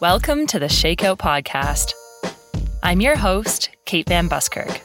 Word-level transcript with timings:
Welcome 0.00 0.46
to 0.48 0.58
the 0.58 0.66
Shakeout 0.66 1.16
Podcast. 1.16 1.94
I'm 2.82 3.00
your 3.00 3.16
host, 3.16 3.70
Kate 3.86 4.06
Van 4.06 4.28
Buskirk. 4.28 4.82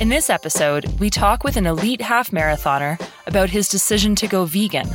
In 0.00 0.08
this 0.08 0.28
episode, 0.28 0.86
we 0.98 1.08
talk 1.08 1.44
with 1.44 1.56
an 1.56 1.64
elite 1.64 2.00
half 2.00 2.32
marathoner 2.32 3.00
about 3.28 3.48
his 3.48 3.68
decision 3.68 4.16
to 4.16 4.26
go 4.26 4.44
vegan 4.44 4.88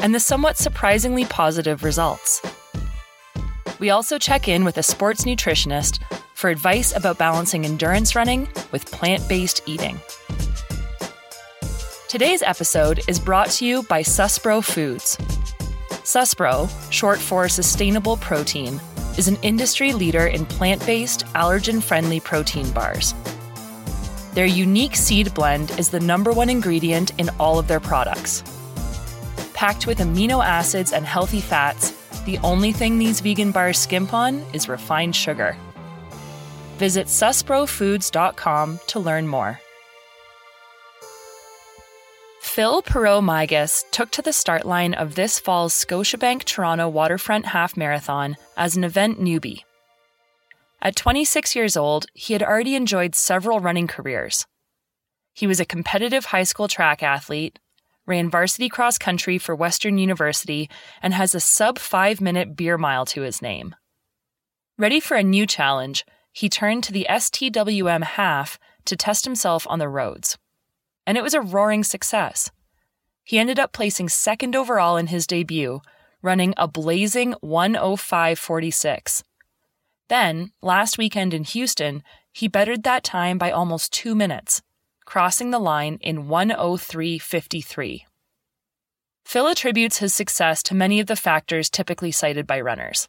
and 0.00 0.14
the 0.14 0.20
somewhat 0.20 0.56
surprisingly 0.56 1.26
positive 1.26 1.84
results. 1.84 2.40
We 3.78 3.90
also 3.90 4.18
check 4.18 4.48
in 4.48 4.64
with 4.64 4.78
a 4.78 4.82
sports 4.82 5.26
nutritionist 5.26 6.02
for 6.34 6.48
advice 6.48 6.96
about 6.96 7.18
balancing 7.18 7.66
endurance 7.66 8.16
running 8.16 8.48
with 8.70 8.90
plant 8.90 9.28
based 9.28 9.60
eating. 9.66 10.00
Today's 12.08 12.42
episode 12.42 13.02
is 13.06 13.20
brought 13.20 13.50
to 13.50 13.66
you 13.66 13.82
by 13.82 14.02
Suspro 14.02 14.64
Foods 14.64 15.18
Suspro, 16.04 16.68
short 16.90 17.18
for 17.18 17.48
Sustainable 17.48 18.16
Protein, 18.16 18.80
is 19.16 19.28
an 19.28 19.36
industry 19.42 19.92
leader 19.92 20.26
in 20.26 20.46
plant 20.46 20.84
based, 20.84 21.24
allergen 21.34 21.82
friendly 21.82 22.18
protein 22.18 22.70
bars. 22.72 23.14
Their 24.34 24.46
unique 24.46 24.96
seed 24.96 25.32
blend 25.34 25.70
is 25.78 25.90
the 25.90 26.00
number 26.00 26.32
one 26.32 26.48
ingredient 26.48 27.12
in 27.18 27.28
all 27.38 27.58
of 27.58 27.68
their 27.68 27.80
products. 27.80 28.42
Packed 29.52 29.86
with 29.86 29.98
amino 29.98 30.44
acids 30.44 30.92
and 30.92 31.04
healthy 31.04 31.40
fats, 31.40 31.90
the 32.24 32.38
only 32.38 32.72
thing 32.72 32.98
these 32.98 33.20
vegan 33.20 33.52
bars 33.52 33.78
skimp 33.78 34.12
on 34.12 34.40
is 34.52 34.68
refined 34.68 35.14
sugar. 35.14 35.56
Visit 36.78 37.06
susprofoods.com 37.06 38.80
to 38.88 38.98
learn 38.98 39.28
more. 39.28 39.60
Phil 42.52 42.82
Parrot 42.82 43.22
Migas 43.22 43.82
took 43.92 44.10
to 44.10 44.20
the 44.20 44.30
start 44.30 44.66
line 44.66 44.92
of 44.92 45.14
this 45.14 45.38
fall's 45.38 45.72
Scotiabank 45.72 46.44
Toronto 46.44 46.86
Waterfront 46.86 47.46
Half 47.46 47.78
Marathon 47.78 48.36
as 48.58 48.76
an 48.76 48.84
event 48.84 49.18
newbie. 49.18 49.62
At 50.82 50.94
26 50.94 51.56
years 51.56 51.78
old, 51.78 52.04
he 52.12 52.34
had 52.34 52.42
already 52.42 52.74
enjoyed 52.74 53.14
several 53.14 53.58
running 53.58 53.86
careers. 53.86 54.44
He 55.32 55.46
was 55.46 55.60
a 55.60 55.64
competitive 55.64 56.26
high 56.26 56.42
school 56.42 56.68
track 56.68 57.02
athlete, 57.02 57.58
ran 58.04 58.28
varsity 58.28 58.68
cross 58.68 58.98
country 58.98 59.38
for 59.38 59.56
Western 59.56 59.96
University, 59.96 60.68
and 61.00 61.14
has 61.14 61.34
a 61.34 61.40
sub 61.40 61.78
five 61.78 62.20
minute 62.20 62.54
beer 62.54 62.76
mile 62.76 63.06
to 63.06 63.22
his 63.22 63.40
name. 63.40 63.74
Ready 64.76 65.00
for 65.00 65.16
a 65.16 65.22
new 65.22 65.46
challenge, 65.46 66.04
he 66.32 66.50
turned 66.50 66.84
to 66.84 66.92
the 66.92 67.06
STWM 67.08 68.02
half 68.02 68.58
to 68.84 68.94
test 68.94 69.24
himself 69.24 69.66
on 69.70 69.78
the 69.78 69.88
roads 69.88 70.36
and 71.06 71.18
it 71.18 71.22
was 71.22 71.34
a 71.34 71.40
roaring 71.40 71.84
success. 71.84 72.50
He 73.24 73.38
ended 73.38 73.58
up 73.58 73.72
placing 73.72 74.08
second 74.08 74.56
overall 74.56 74.96
in 74.96 75.08
his 75.08 75.26
debut, 75.26 75.80
running 76.22 76.54
a 76.56 76.68
blazing 76.68 77.34
105.46. 77.42 79.22
Then, 80.08 80.52
last 80.60 80.98
weekend 80.98 81.32
in 81.32 81.44
Houston, 81.44 82.02
he 82.32 82.48
bettered 82.48 82.82
that 82.82 83.04
time 83.04 83.38
by 83.38 83.50
almost 83.50 83.92
two 83.92 84.14
minutes, 84.14 84.62
crossing 85.04 85.50
the 85.50 85.58
line 85.58 85.98
in 86.00 86.26
103.53. 86.26 88.02
Phil 89.24 89.48
attributes 89.48 89.98
his 89.98 90.12
success 90.12 90.62
to 90.64 90.74
many 90.74 91.00
of 91.00 91.06
the 91.06 91.16
factors 91.16 91.70
typically 91.70 92.10
cited 92.10 92.46
by 92.46 92.60
runners 92.60 93.08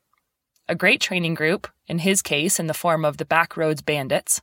a 0.67 0.75
great 0.75 1.01
training 1.01 1.33
group, 1.33 1.67
in 1.87 1.99
his 1.99 2.21
case 2.21 2.59
in 2.59 2.67
the 2.67 2.73
form 2.73 3.03
of 3.03 3.17
the 3.17 3.25
Backroads 3.25 3.83
Bandits, 3.83 4.41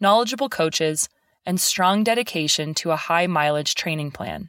knowledgeable 0.00 0.48
coaches, 0.48 1.08
and 1.44 1.60
strong 1.60 2.04
dedication 2.04 2.74
to 2.74 2.90
a 2.90 2.96
high 2.96 3.26
mileage 3.26 3.74
training 3.74 4.10
plan. 4.10 4.48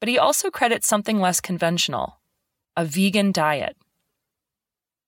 But 0.00 0.08
he 0.08 0.18
also 0.18 0.50
credits 0.50 0.86
something 0.86 1.20
less 1.20 1.40
conventional 1.40 2.18
a 2.76 2.84
vegan 2.84 3.30
diet. 3.30 3.76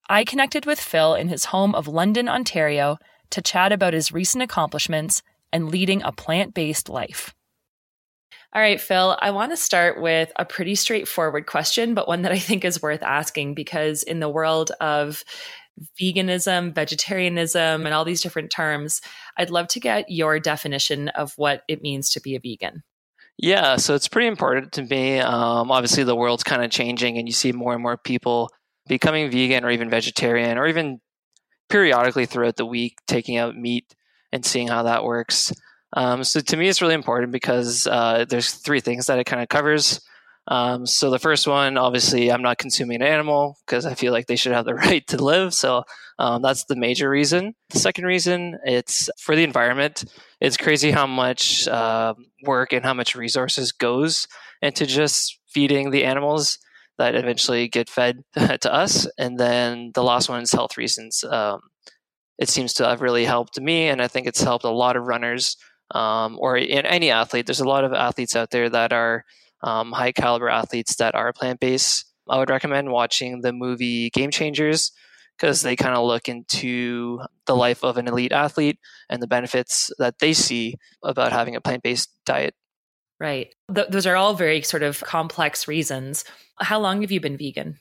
I 0.09 0.23
connected 0.25 0.67
with 0.67 0.79
Phil 0.81 1.15
in 1.15 1.29
his 1.29 1.47
home 1.47 1.75
of 1.75 1.89
London, 1.89 2.29
Ontario, 2.29 2.97
to 3.31 3.43
chat 3.43 3.73
about 3.73 3.93
his 3.93 4.13
recent 4.13 4.43
accomplishments 4.43 5.23
and 5.53 5.69
leading 5.69 6.03
a 6.03 6.13
plant 6.13 6.55
based 6.55 6.89
life. 6.89 7.35
All 8.53 8.63
right, 8.63 8.81
Phil, 8.81 9.19
I 9.21 9.33
want 9.33 9.53
to 9.53 9.57
start 9.57 10.01
with 10.01 10.33
a 10.37 10.45
pretty 10.45 10.77
straightforward 10.77 11.47
question, 11.47 11.95
but 11.95 12.09
one 12.09 12.23
that 12.23 12.33
I 12.33 12.39
think 12.39 12.65
is 12.65 12.81
worth 12.81 13.03
asking 13.03 13.55
because 13.55 14.03
in 14.03 14.21
the 14.21 14.29
world 14.29 14.71
of 14.81 15.25
veganism, 16.01 16.75
vegetarianism, 16.75 17.85
and 17.85 17.95
all 17.95 18.05
these 18.05 18.23
different 18.23 18.51
terms. 18.51 19.01
I'd 19.37 19.51
love 19.51 19.69
to 19.69 19.81
get 19.81 20.11
your 20.11 20.41
definition 20.41 21.09
of 21.11 21.33
what 21.37 21.63
it 21.69 21.83
means 21.83 22.11
to 22.11 22.21
be 22.21 22.35
a 22.35 22.41
vegan. 22.41 22.83
Yeah, 23.39 23.77
so 23.77 23.95
it's 23.95 24.09
pretty 24.09 24.29
important 24.29 24.73
to 24.73 24.83
me. 24.83 25.19
Um, 25.19 25.71
obviously, 25.71 26.05
the 26.05 26.17
world's 26.17 26.45
kind 26.45 26.65
of 26.65 26.71
changing, 26.71 27.19
and 27.19 27.29
you 27.29 27.35
see 27.35 27.53
more 27.53 27.75
and 27.75 27.83
more 27.83 27.99
people 27.99 28.51
becoming 28.89 29.31
vegan 29.31 29.65
or 29.65 29.71
even 29.71 29.91
vegetarian, 29.91 30.57
or 30.57 30.67
even 30.67 31.01
periodically 31.69 32.27
throughout 32.27 32.57
the 32.57 32.65
week 32.65 32.99
taking 33.07 33.37
out 33.37 33.57
meat 33.57 33.95
and 34.33 34.45
seeing 34.45 34.69
how 34.69 34.85
that 34.85 35.05
works. 35.05 35.53
Um, 35.93 36.25
so 36.25 36.41
to 36.41 36.57
me, 36.57 36.69
it's 36.69 36.83
really 36.83 36.95
important 36.95 37.33
because 37.33 37.87
uh, 37.87 38.25
there's 38.29 38.53
three 38.53 38.81
things 38.81 39.07
that 39.07 39.19
it 39.19 39.25
kind 39.25 39.43
of 39.43 39.49
covers. 39.49 40.01
Um, 40.49 40.87
so 40.87 41.11
the 41.11 41.19
first 41.19 41.47
one, 41.47 41.77
obviously, 41.77 42.31
I'm 42.31 42.43
not 42.43 42.59
consuming 42.59 43.03
an 43.03 43.09
animal 43.09 43.57
because 43.67 43.85
I 43.85 43.95
feel 43.95 44.13
like 44.13 44.27
they 44.27 44.37
should 44.37 44.53
have 44.53 44.65
the 44.65 44.75
right 44.87 45.07
to 45.09 45.23
live. 45.23 45.55
So 45.55 45.85
um, 46.19 46.43
that's 46.43 46.65
the 46.65 46.77
major 46.77 47.11
reason. 47.11 47.55
The 47.71 47.79
second 47.79 48.05
reason, 48.05 48.59
it's 48.65 49.11
for 49.19 49.35
the 49.35 49.45
environment. 49.45 50.05
It's 50.41 50.57
crazy 50.57 50.91
how 50.91 51.07
much 51.07 51.67
uh, 51.69 52.15
work 52.45 52.73
and 52.73 52.85
how 52.85 52.95
much 52.95 53.17
resources 53.17 53.73
goes 53.73 54.27
into 54.63 54.87
just 54.87 55.39
feeding 55.49 55.91
the 55.91 56.05
animals 56.05 56.59
that 56.99 57.15
eventually 57.15 57.69
get 57.69 57.91
fed 57.91 58.23
to 58.35 58.73
us. 58.73 59.07
And 59.19 59.39
then 59.39 59.91
the 59.95 60.03
last 60.03 60.29
one 60.29 60.43
is 60.43 60.53
health 60.53 60.77
reasons. 60.77 61.25
Um, 61.25 61.61
it 62.39 62.49
seems 62.49 62.75
to 62.75 62.87
have 62.87 63.01
really 63.01 63.25
helped 63.25 63.59
me, 63.59 63.89
and 63.89 64.03
I 64.03 64.09
think 64.09 64.27
it's 64.27 64.43
helped 64.43 64.65
a 64.65 64.71
lot 64.71 64.97
of 64.97 65.07
runners 65.07 65.57
um, 65.93 66.37
or 66.39 66.57
in 66.57 66.85
any 66.85 67.11
athlete. 67.11 67.47
There's 67.47 67.61
a 67.61 67.69
lot 67.69 67.85
of 67.85 67.93
athletes 67.93 68.37
out 68.37 68.51
there 68.51 68.69
that 68.69 68.93
are 68.93 69.25
um, 69.63 69.93
high 69.93 70.13
caliber 70.13 70.49
athletes 70.49 70.97
that 70.97 71.15
are 71.15 71.33
plant 71.33 71.61
based. 71.61 72.05
I 72.29 72.39
would 72.39 72.51
recommend 72.51 72.91
watching 72.91 73.41
the 73.41 73.53
movie 73.53 74.11
Game 74.11 74.31
Changers 74.31 74.93
because 75.37 75.63
they 75.63 75.77
kind 75.77 75.95
of 75.95 76.05
look 76.05 76.29
into 76.29 77.21
the 77.47 77.55
life 77.55 77.85
of 77.85 77.99
an 77.99 78.09
elite 78.09 78.33
athlete 78.33 78.79
and 79.09 79.23
the 79.23 79.27
benefits 79.27 79.91
that 79.99 80.19
they 80.19 80.33
see 80.33 80.77
about 81.03 81.33
having 81.33 81.55
a 81.55 81.61
plant 81.61 81.83
based 81.83 82.11
diet. 82.25 82.55
Right. 83.21 83.55
Th- 83.75 83.89
those 83.89 84.07
are 84.07 84.17
all 84.17 84.35
very 84.35 84.63
sort 84.63 84.83
of 84.83 85.01
complex 85.01 85.69
reasons. 85.69 86.25
How 86.59 86.79
long 86.79 87.03
have 87.03 87.11
you 87.11 87.21
been 87.21 87.37
vegan? 87.37 87.79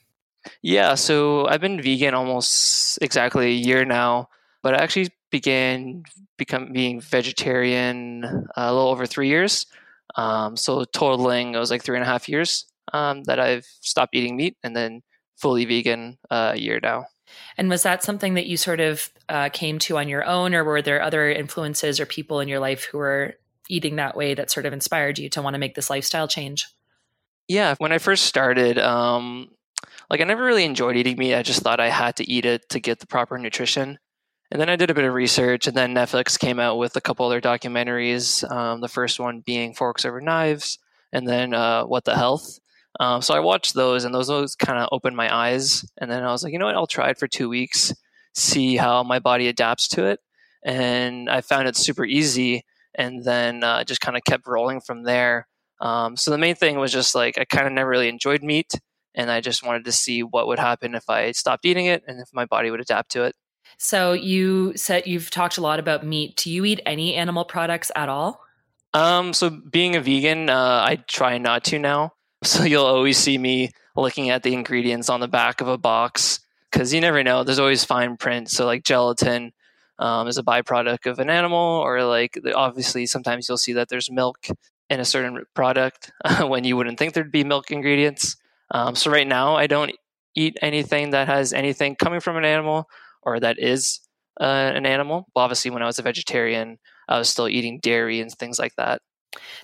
Yeah, 0.62 0.94
so 0.94 1.46
I've 1.46 1.60
been 1.60 1.82
vegan 1.82 2.14
almost 2.14 2.98
exactly 3.02 3.46
a 3.46 3.50
year 3.50 3.84
now, 3.84 4.28
but 4.62 4.74
I 4.74 4.82
actually 4.82 5.10
began 5.30 6.04
become 6.36 6.72
being 6.72 7.00
vegetarian 7.00 8.46
a 8.56 8.72
little 8.72 8.88
over 8.88 9.06
three 9.06 9.28
years. 9.28 9.66
Um, 10.16 10.56
so 10.56 10.84
totaling, 10.84 11.54
it 11.54 11.58
was 11.58 11.70
like 11.70 11.82
three 11.82 11.96
and 11.96 12.02
a 12.04 12.08
half 12.08 12.28
years 12.28 12.66
um, 12.92 13.24
that 13.24 13.38
I've 13.38 13.66
stopped 13.80 14.14
eating 14.14 14.36
meat, 14.36 14.56
and 14.62 14.74
then 14.74 15.02
fully 15.36 15.64
vegan 15.64 16.18
uh, 16.30 16.52
a 16.54 16.58
year 16.58 16.80
now. 16.82 17.06
And 17.58 17.68
was 17.68 17.82
that 17.82 18.02
something 18.02 18.34
that 18.34 18.46
you 18.46 18.56
sort 18.56 18.80
of 18.80 19.10
uh, 19.28 19.48
came 19.50 19.78
to 19.80 19.98
on 19.98 20.08
your 20.08 20.24
own, 20.24 20.54
or 20.54 20.64
were 20.64 20.82
there 20.82 21.02
other 21.02 21.30
influences 21.30 22.00
or 22.00 22.06
people 22.06 22.40
in 22.40 22.48
your 22.48 22.60
life 22.60 22.84
who 22.84 22.98
were 22.98 23.34
eating 23.68 23.96
that 23.96 24.16
way 24.16 24.34
that 24.34 24.50
sort 24.50 24.66
of 24.66 24.72
inspired 24.72 25.18
you 25.18 25.28
to 25.30 25.42
want 25.42 25.54
to 25.54 25.58
make 25.58 25.74
this 25.74 25.90
lifestyle 25.90 26.28
change? 26.28 26.66
Yeah, 27.48 27.74
when 27.78 27.92
I 27.92 27.98
first 27.98 28.24
started, 28.24 28.78
um, 28.78 29.50
like 30.10 30.20
I 30.20 30.24
never 30.24 30.44
really 30.44 30.64
enjoyed 30.64 30.96
eating 30.96 31.18
meat. 31.18 31.34
I 31.34 31.42
just 31.42 31.62
thought 31.62 31.80
I 31.80 31.88
had 31.88 32.16
to 32.16 32.30
eat 32.30 32.44
it 32.44 32.68
to 32.70 32.80
get 32.80 33.00
the 33.00 33.06
proper 33.06 33.38
nutrition. 33.38 33.98
And 34.50 34.60
then 34.60 34.70
I 34.70 34.76
did 34.76 34.90
a 34.90 34.94
bit 34.94 35.04
of 35.04 35.12
research, 35.12 35.66
and 35.66 35.76
then 35.76 35.94
Netflix 35.94 36.38
came 36.38 36.60
out 36.60 36.78
with 36.78 36.94
a 36.94 37.00
couple 37.00 37.26
other 37.26 37.40
documentaries. 37.40 38.48
Um, 38.48 38.80
the 38.80 38.88
first 38.88 39.18
one 39.18 39.40
being 39.40 39.74
Forks 39.74 40.04
Over 40.04 40.20
Knives, 40.20 40.78
and 41.12 41.26
then 41.26 41.52
uh, 41.52 41.84
What 41.84 42.04
the 42.04 42.14
Health. 42.14 42.60
Um, 43.00 43.22
so 43.22 43.34
I 43.34 43.40
watched 43.40 43.74
those, 43.74 44.04
and 44.04 44.14
those, 44.14 44.28
those 44.28 44.54
kind 44.54 44.78
of 44.78 44.88
opened 44.92 45.16
my 45.16 45.34
eyes. 45.34 45.84
And 45.98 46.10
then 46.10 46.22
I 46.22 46.30
was 46.30 46.44
like, 46.44 46.52
you 46.52 46.58
know 46.58 46.66
what? 46.66 46.76
I'll 46.76 46.86
try 46.86 47.10
it 47.10 47.18
for 47.18 47.26
two 47.26 47.48
weeks, 47.48 47.92
see 48.34 48.76
how 48.76 49.02
my 49.02 49.18
body 49.18 49.48
adapts 49.48 49.88
to 49.88 50.06
it. 50.06 50.20
And 50.64 51.28
I 51.28 51.40
found 51.40 51.66
it 51.66 51.76
super 51.76 52.04
easy, 52.04 52.64
and 52.94 53.24
then 53.24 53.64
uh, 53.64 53.82
just 53.84 54.00
kind 54.00 54.16
of 54.16 54.22
kept 54.24 54.46
rolling 54.46 54.80
from 54.80 55.02
there. 55.02 55.48
Um, 55.80 56.16
so 56.16 56.30
the 56.30 56.38
main 56.38 56.54
thing 56.54 56.78
was 56.78 56.92
just 56.92 57.14
like 57.14 57.36
I 57.36 57.44
kind 57.44 57.66
of 57.66 57.72
never 57.72 57.90
really 57.90 58.08
enjoyed 58.08 58.42
meat, 58.42 58.72
and 59.14 59.30
I 59.30 59.40
just 59.40 59.64
wanted 59.64 59.84
to 59.86 59.92
see 59.92 60.22
what 60.22 60.46
would 60.46 60.58
happen 60.58 60.94
if 60.94 61.10
I 61.10 61.32
stopped 61.32 61.66
eating 61.66 61.86
it 61.86 62.02
and 62.06 62.20
if 62.20 62.28
my 62.32 62.46
body 62.46 62.70
would 62.70 62.80
adapt 62.80 63.10
to 63.12 63.24
it. 63.24 63.34
So 63.78 64.12
you 64.12 64.72
said 64.76 65.06
you've 65.06 65.30
talked 65.30 65.58
a 65.58 65.60
lot 65.60 65.78
about 65.78 66.04
meat. 66.04 66.36
Do 66.36 66.50
you 66.50 66.64
eat 66.64 66.80
any 66.86 67.14
animal 67.14 67.44
products 67.44 67.90
at 67.94 68.08
all? 68.08 68.40
Um, 68.94 69.32
so 69.32 69.50
being 69.50 69.96
a 69.96 70.00
vegan, 70.00 70.48
uh, 70.48 70.84
I 70.86 70.96
try 71.06 71.38
not 71.38 71.64
to 71.64 71.78
now. 71.78 72.12
So 72.44 72.64
you'll 72.64 72.84
always 72.84 73.16
see 73.16 73.38
me 73.38 73.72
looking 73.96 74.30
at 74.30 74.42
the 74.42 74.52
ingredients 74.52 75.08
on 75.08 75.20
the 75.20 75.26
back 75.26 75.62
of 75.62 75.68
a 75.68 75.78
box 75.78 76.38
because 76.70 76.92
you 76.92 77.00
never 77.00 77.24
know. 77.24 77.42
There's 77.42 77.58
always 77.58 77.82
fine 77.82 78.18
print. 78.18 78.50
So 78.50 78.66
like 78.66 78.84
gelatin 78.84 79.52
um, 79.98 80.28
is 80.28 80.38
a 80.38 80.42
byproduct 80.42 81.10
of 81.10 81.18
an 81.18 81.30
animal, 81.30 81.58
or 81.58 82.04
like 82.04 82.38
obviously 82.54 83.06
sometimes 83.06 83.48
you'll 83.48 83.58
see 83.58 83.72
that 83.72 83.88
there's 83.88 84.10
milk 84.10 84.46
in 84.90 85.00
a 85.00 85.04
certain 85.04 85.44
product 85.54 86.12
when 86.42 86.64
you 86.64 86.76
wouldn't 86.76 86.98
think 86.98 87.14
there'd 87.14 87.32
be 87.32 87.42
milk 87.42 87.70
ingredients. 87.70 88.36
Um, 88.70 88.94
so 88.94 89.10
right 89.10 89.26
now 89.26 89.56
I 89.56 89.66
don't 89.66 89.92
eat 90.34 90.58
anything 90.60 91.10
that 91.10 91.28
has 91.28 91.52
anything 91.52 91.96
coming 91.96 92.20
from 92.20 92.36
an 92.36 92.44
animal 92.44 92.88
or 93.26 93.40
that 93.40 93.58
is 93.58 94.00
uh, 94.40 94.72
an 94.74 94.86
animal. 94.86 95.26
obviously, 95.34 95.70
when 95.70 95.82
I 95.82 95.86
was 95.86 95.98
a 95.98 96.02
vegetarian, 96.02 96.78
I 97.08 97.18
was 97.18 97.28
still 97.28 97.48
eating 97.48 97.80
dairy 97.80 98.20
and 98.20 98.30
things 98.30 98.58
like 98.58 98.74
that. 98.76 99.02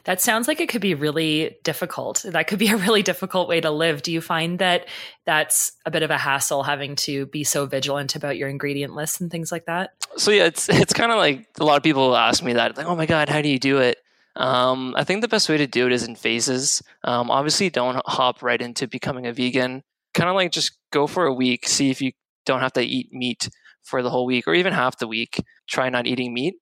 That 0.04 0.20
sounds 0.20 0.48
like 0.48 0.60
it 0.60 0.68
could 0.68 0.82
be 0.82 0.94
really 0.94 1.56
difficult. 1.64 2.24
That 2.28 2.46
could 2.46 2.58
be 2.58 2.68
a 2.68 2.76
really 2.76 3.02
difficult 3.02 3.48
way 3.48 3.60
to 3.60 3.70
live. 3.70 4.02
Do 4.02 4.12
you 4.12 4.20
find 4.20 4.58
that 4.58 4.86
that's 5.24 5.72
a 5.86 5.90
bit 5.90 6.02
of 6.02 6.10
a 6.10 6.18
hassle 6.18 6.62
having 6.62 6.96
to 6.96 7.26
be 7.26 7.44
so 7.44 7.66
vigilant 7.66 8.14
about 8.14 8.36
your 8.36 8.48
ingredient 8.48 8.94
lists 8.94 9.20
and 9.20 9.30
things 9.30 9.50
like 9.50 9.66
that? 9.66 9.92
So 10.16 10.30
yeah, 10.30 10.44
it's 10.44 10.68
it's 10.68 10.92
kind 10.92 11.12
of 11.12 11.18
like 11.18 11.46
a 11.58 11.64
lot 11.64 11.76
of 11.76 11.82
people 11.82 12.16
ask 12.16 12.42
me 12.42 12.54
that, 12.54 12.76
like, 12.76 12.86
"Oh 12.86 12.96
my 12.96 13.06
god, 13.06 13.28
how 13.28 13.40
do 13.40 13.48
you 13.48 13.58
do 13.58 13.78
it?" 13.78 13.98
Um, 14.34 14.94
I 14.96 15.04
think 15.04 15.20
the 15.20 15.28
best 15.28 15.48
way 15.48 15.58
to 15.58 15.66
do 15.66 15.86
it 15.86 15.92
is 15.92 16.04
in 16.04 16.16
phases. 16.16 16.82
Um, 17.04 17.30
obviously, 17.30 17.70
don't 17.70 18.00
hop 18.06 18.42
right 18.42 18.60
into 18.60 18.86
becoming 18.86 19.26
a 19.26 19.32
vegan. 19.32 19.82
Kind 20.14 20.28
of 20.28 20.36
like 20.36 20.52
just 20.52 20.72
go 20.90 21.06
for 21.06 21.26
a 21.26 21.32
week, 21.32 21.66
see 21.68 21.90
if 21.90 22.02
you 22.02 22.12
don't 22.44 22.60
have 22.60 22.72
to 22.74 22.82
eat 22.82 23.12
meat 23.12 23.48
for 23.82 24.02
the 24.02 24.10
whole 24.10 24.26
week 24.26 24.46
or 24.46 24.54
even 24.54 24.72
half 24.72 24.98
the 24.98 25.08
week. 25.08 25.42
Try 25.68 25.88
not 25.88 26.06
eating 26.06 26.32
meat 26.32 26.54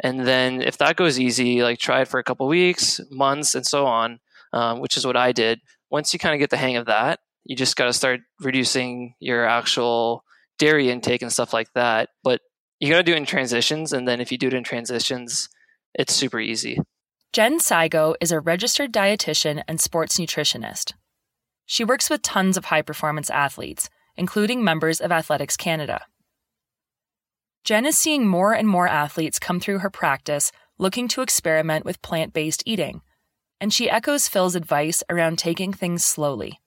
and 0.00 0.26
then 0.26 0.60
if 0.60 0.78
that 0.78 0.96
goes 0.96 1.18
easy, 1.18 1.62
like 1.62 1.78
try 1.78 2.02
it 2.02 2.08
for 2.08 2.20
a 2.20 2.24
couple 2.24 2.46
weeks, 2.46 3.00
months, 3.10 3.54
and 3.54 3.66
so 3.66 3.86
on, 3.86 4.20
um, 4.52 4.80
which 4.80 4.96
is 4.96 5.06
what 5.06 5.16
I 5.16 5.32
did. 5.32 5.60
Once 5.90 6.12
you 6.12 6.18
kind 6.18 6.34
of 6.34 6.38
get 6.38 6.50
the 6.50 6.56
hang 6.56 6.76
of 6.76 6.86
that, 6.86 7.20
you 7.44 7.56
just 7.56 7.76
got 7.76 7.86
to 7.86 7.92
start 7.92 8.20
reducing 8.40 9.14
your 9.20 9.46
actual 9.46 10.24
dairy 10.58 10.90
intake 10.90 11.22
and 11.22 11.32
stuff 11.32 11.52
like 11.52 11.72
that. 11.74 12.10
But 12.22 12.40
you 12.80 12.90
got 12.90 12.98
to 12.98 13.02
do 13.02 13.12
it 13.12 13.18
in 13.18 13.26
transitions. 13.26 13.92
And 13.92 14.06
then 14.06 14.20
if 14.20 14.30
you 14.30 14.38
do 14.38 14.48
it 14.48 14.54
in 14.54 14.64
transitions, 14.64 15.48
it's 15.94 16.14
super 16.14 16.40
easy. 16.40 16.78
Jen 17.32 17.58
Sygo 17.58 18.14
is 18.20 18.32
a 18.32 18.40
registered 18.40 18.92
dietitian 18.92 19.62
and 19.68 19.80
sports 19.80 20.18
nutritionist. 20.18 20.92
She 21.64 21.84
works 21.84 22.10
with 22.10 22.22
tons 22.22 22.56
of 22.56 22.66
high 22.66 22.82
performance 22.82 23.30
athletes, 23.30 23.88
including 24.16 24.62
members 24.62 25.00
of 25.00 25.12
Athletics 25.12 25.56
Canada. 25.56 26.00
Jen 27.64 27.84
is 27.84 27.98
seeing 27.98 28.26
more 28.26 28.52
and 28.52 28.68
more 28.68 28.86
athletes 28.86 29.38
come 29.38 29.58
through 29.58 29.80
her 29.80 29.90
practice 29.90 30.52
looking 30.78 31.08
to 31.08 31.22
experiment 31.22 31.84
with 31.84 32.02
plant 32.02 32.32
based 32.32 32.62
eating, 32.66 33.02
and 33.60 33.72
she 33.72 33.90
echoes 33.90 34.28
Phil's 34.28 34.54
advice 34.54 35.02
around 35.10 35.38
taking 35.38 35.72
things 35.72 36.04
slowly. 36.04 36.60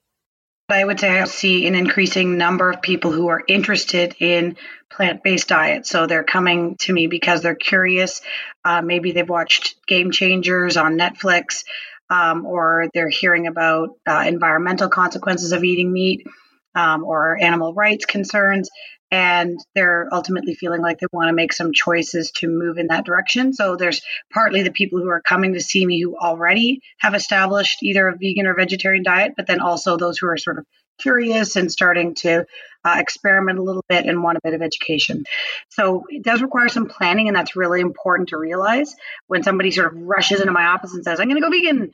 I 0.72 0.84
would 0.84 1.00
say 1.00 1.20
I 1.20 1.24
see 1.26 1.66
an 1.68 1.76
increasing 1.76 2.38
number 2.38 2.70
of 2.70 2.82
people 2.82 3.12
who 3.12 3.30
are 3.30 3.42
interested 3.48 4.16
in 4.20 4.56
plant 4.92 5.24
based 5.24 5.48
diets. 5.48 5.90
So 5.90 6.06
they're 6.06 6.24
coming 6.24 6.76
to 6.82 6.94
me 6.94 7.08
because 7.08 7.42
they're 7.42 7.56
curious. 7.56 8.22
Uh, 8.64 8.82
maybe 8.82 9.12
they've 9.12 9.28
watched 9.28 9.84
Game 9.88 10.12
Changers 10.12 10.78
on 10.78 10.98
Netflix, 10.98 11.64
um, 12.10 12.46
or 12.46 12.88
they're 12.94 13.10
hearing 13.10 13.48
about 13.48 13.96
uh, 14.08 14.24
environmental 14.28 14.90
consequences 14.90 15.54
of 15.54 15.64
eating 15.64 15.92
meat 15.92 16.28
um, 16.76 17.04
or 17.04 17.38
animal 17.42 17.74
rights 17.74 18.06
concerns 18.06 18.70
and 19.12 19.60
they're 19.74 20.08
ultimately 20.12 20.54
feeling 20.54 20.82
like 20.82 21.00
they 21.00 21.08
want 21.12 21.30
to 21.30 21.34
make 21.34 21.52
some 21.54 21.74
choices 21.74 22.32
to 22.32 22.48
move 22.48 22.78
in 22.78 22.88
that 22.88 23.06
direction. 23.06 23.54
So 23.54 23.76
there's 23.76 24.02
partly 24.32 24.62
the 24.62 24.72
people 24.72 25.00
who 25.00 25.10
are 25.10 25.22
coming 25.22 25.54
to 25.54 25.62
see 25.62 25.86
me 25.86 26.02
who 26.02 26.16
already 26.16 26.82
have 27.00 27.16
established 27.16 27.82
either 27.82 28.08
a 28.08 28.18
vegan 28.18 28.46
or 28.46 28.56
vegetarian 28.56 29.04
diet, 29.04 29.34
but 29.36 29.48
then 29.48 29.62
also 29.62 29.98
those 29.98 30.18
who 30.20 30.28
are 30.28 30.38
sort 30.38 30.60
of 30.60 30.66
curious 31.00 31.56
and 31.56 31.72
starting 31.72 32.16
to 32.16 32.46
uh, 32.86 32.96
experiment 32.98 33.60
a 33.60 33.64
little 33.64 33.84
bit 33.90 34.06
and 34.06 34.24
want 34.24 34.38
a 34.38 34.42
bit 34.44 34.54
of 34.54 34.62
education. 34.62 35.26
So 35.70 36.06
it 36.10 36.24
does 36.24 36.42
require 36.42 36.70
some 36.70 36.88
planning, 36.88 37.28
and 37.28 37.36
that's 37.36 37.56
really 37.56 37.82
important 37.82 38.30
to 38.30 38.38
realize. 38.38 38.96
When 39.28 39.44
somebody 39.44 39.72
sort 39.72 39.94
of 39.94 40.02
rushes 40.02 40.40
into 40.40 40.54
my 40.54 40.66
office 40.66 40.94
and 40.94 41.04
says, 41.04 41.20
I'm 41.20 41.28
going 41.28 41.42
to 41.42 41.48
go 41.48 41.52
vegan, 41.52 41.92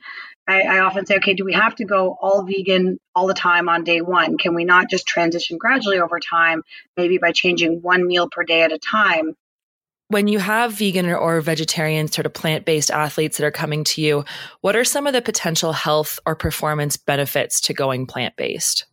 I, 0.48 0.62
I 0.62 0.78
often 0.80 1.06
say, 1.06 1.16
okay, 1.16 1.34
do 1.34 1.44
we 1.44 1.54
have 1.54 1.74
to 1.76 1.84
go 1.84 2.16
all 2.20 2.44
vegan 2.44 2.98
all 3.14 3.26
the 3.26 3.34
time 3.34 3.68
on 3.68 3.84
day 3.84 4.00
one? 4.00 4.38
Can 4.38 4.54
we 4.54 4.64
not 4.64 4.88
just 4.88 5.06
transition 5.06 5.58
gradually 5.58 5.98
over 5.98 6.20
time, 6.20 6.62
maybe 6.96 7.18
by 7.18 7.32
changing 7.32 7.82
one 7.82 8.06
meal 8.06 8.28
per 8.30 8.44
day 8.44 8.62
at 8.62 8.72
a 8.72 8.78
time? 8.78 9.34
When 10.08 10.28
you 10.28 10.38
have 10.38 10.72
vegan 10.72 11.10
or 11.10 11.40
vegetarian 11.40 12.06
sort 12.06 12.26
of 12.26 12.32
plant 12.32 12.64
based 12.64 12.92
athletes 12.92 13.38
that 13.38 13.46
are 13.46 13.50
coming 13.50 13.82
to 13.84 14.00
you, 14.00 14.24
what 14.60 14.76
are 14.76 14.84
some 14.84 15.08
of 15.08 15.12
the 15.12 15.22
potential 15.22 15.72
health 15.72 16.20
or 16.24 16.36
performance 16.36 16.96
benefits 16.96 17.60
to 17.62 17.74
going 17.74 18.06
plant 18.06 18.36
based? 18.36 18.86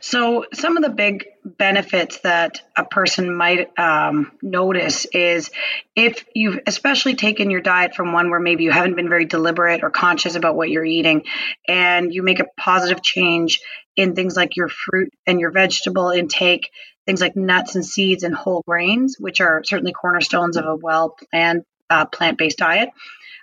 So, 0.00 0.44
some 0.52 0.76
of 0.76 0.84
the 0.84 0.90
big 0.90 1.26
benefits 1.44 2.20
that 2.20 2.62
a 2.76 2.84
person 2.84 3.34
might 3.34 3.76
um, 3.78 4.32
notice 4.42 5.06
is 5.06 5.50
if 5.96 6.24
you've 6.34 6.60
especially 6.66 7.14
taken 7.14 7.50
your 7.50 7.60
diet 7.60 7.94
from 7.94 8.12
one 8.12 8.30
where 8.30 8.38
maybe 8.38 8.64
you 8.64 8.70
haven't 8.70 8.94
been 8.94 9.08
very 9.08 9.24
deliberate 9.24 9.82
or 9.82 9.90
conscious 9.90 10.36
about 10.36 10.54
what 10.54 10.70
you're 10.70 10.84
eating, 10.84 11.24
and 11.66 12.14
you 12.14 12.22
make 12.22 12.38
a 12.38 12.46
positive 12.56 13.02
change 13.02 13.60
in 13.96 14.14
things 14.14 14.36
like 14.36 14.56
your 14.56 14.68
fruit 14.68 15.12
and 15.26 15.40
your 15.40 15.50
vegetable 15.50 16.10
intake, 16.10 16.70
things 17.06 17.20
like 17.20 17.34
nuts 17.34 17.74
and 17.74 17.84
seeds 17.84 18.22
and 18.22 18.34
whole 18.34 18.62
grains, 18.68 19.16
which 19.18 19.40
are 19.40 19.64
certainly 19.64 19.92
cornerstones 19.92 20.56
of 20.56 20.64
a 20.64 20.76
well 20.76 21.16
planned 21.30 21.64
uh, 21.90 22.04
plant 22.04 22.38
based 22.38 22.58
diet. 22.58 22.90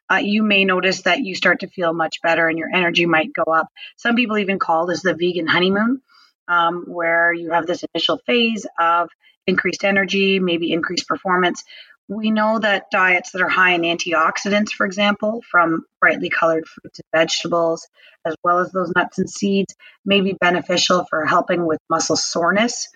Uh, 0.09 0.17
you 0.17 0.43
may 0.43 0.63
notice 0.63 1.01
that 1.01 1.19
you 1.19 1.35
start 1.35 1.61
to 1.61 1.67
feel 1.67 1.91
much 1.91 2.21
better 2.21 2.47
and 2.47 2.59
your 2.59 2.69
energy 2.73 3.05
might 3.05 3.33
go 3.33 3.51
up. 3.51 3.67
Some 3.97 4.15
people 4.15 4.37
even 4.37 4.59
call 4.59 4.85
this 4.85 5.01
the 5.01 5.15
vegan 5.15 5.47
honeymoon 5.47 6.01
um, 6.47 6.85
where 6.87 7.33
you 7.33 7.51
have 7.51 7.65
this 7.65 7.83
initial 7.93 8.19
phase 8.25 8.65
of 8.79 9.09
increased 9.47 9.83
energy, 9.83 10.39
maybe 10.39 10.71
increased 10.71 11.07
performance. 11.07 11.63
We 12.07 12.29
know 12.29 12.59
that 12.59 12.91
diets 12.91 13.31
that 13.31 13.41
are 13.41 13.49
high 13.49 13.71
in 13.71 13.81
antioxidants, 13.81 14.69
for 14.69 14.85
example, 14.85 15.43
from 15.49 15.85
brightly 15.99 16.29
colored 16.29 16.67
fruits 16.67 16.99
and 16.99 17.19
vegetables, 17.19 17.87
as 18.25 18.35
well 18.43 18.59
as 18.59 18.71
those 18.71 18.91
nuts 18.95 19.17
and 19.17 19.29
seeds, 19.29 19.75
may 20.05 20.21
be 20.21 20.33
beneficial 20.33 21.05
for 21.09 21.25
helping 21.25 21.65
with 21.65 21.79
muscle 21.89 22.15
soreness. 22.15 22.89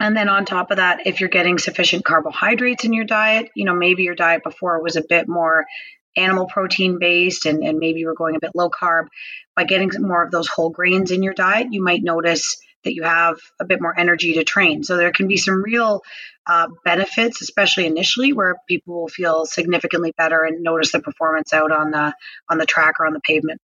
And 0.00 0.16
then 0.16 0.28
on 0.28 0.44
top 0.44 0.70
of 0.70 0.78
that, 0.78 1.06
if 1.06 1.20
you're 1.20 1.28
getting 1.28 1.58
sufficient 1.58 2.04
carbohydrates 2.04 2.84
in 2.84 2.94
your 2.94 3.04
diet, 3.04 3.50
you 3.54 3.64
know, 3.66 3.74
maybe 3.74 4.02
your 4.02 4.14
diet 4.14 4.42
before 4.42 4.82
was 4.82 4.96
a 4.96 5.04
bit 5.06 5.28
more 5.28 5.66
animal 6.16 6.46
protein 6.46 6.98
based 6.98 7.46
and, 7.46 7.62
and 7.62 7.78
maybe 7.78 8.00
you're 8.00 8.14
going 8.14 8.36
a 8.36 8.40
bit 8.40 8.52
low 8.54 8.70
carb, 8.70 9.06
by 9.56 9.64
getting 9.64 9.90
more 10.00 10.24
of 10.24 10.30
those 10.30 10.48
whole 10.48 10.70
grains 10.70 11.10
in 11.10 11.22
your 11.22 11.34
diet, 11.34 11.68
you 11.70 11.82
might 11.82 12.02
notice 12.02 12.60
that 12.84 12.94
you 12.94 13.02
have 13.02 13.36
a 13.60 13.64
bit 13.64 13.80
more 13.80 13.98
energy 13.98 14.34
to 14.34 14.44
train. 14.44 14.82
So 14.82 14.96
there 14.96 15.12
can 15.12 15.28
be 15.28 15.36
some 15.36 15.62
real 15.62 16.02
uh, 16.46 16.68
benefits, 16.84 17.42
especially 17.42 17.86
initially, 17.86 18.32
where 18.32 18.56
people 18.66 19.02
will 19.02 19.08
feel 19.08 19.44
significantly 19.44 20.12
better 20.16 20.44
and 20.44 20.62
notice 20.62 20.92
the 20.92 21.00
performance 21.00 21.52
out 21.52 21.72
on 21.72 21.90
the 21.90 22.14
on 22.48 22.58
the 22.58 22.66
track 22.66 22.94
or 22.98 23.06
on 23.06 23.12
the 23.12 23.20
pavement. 23.20 23.60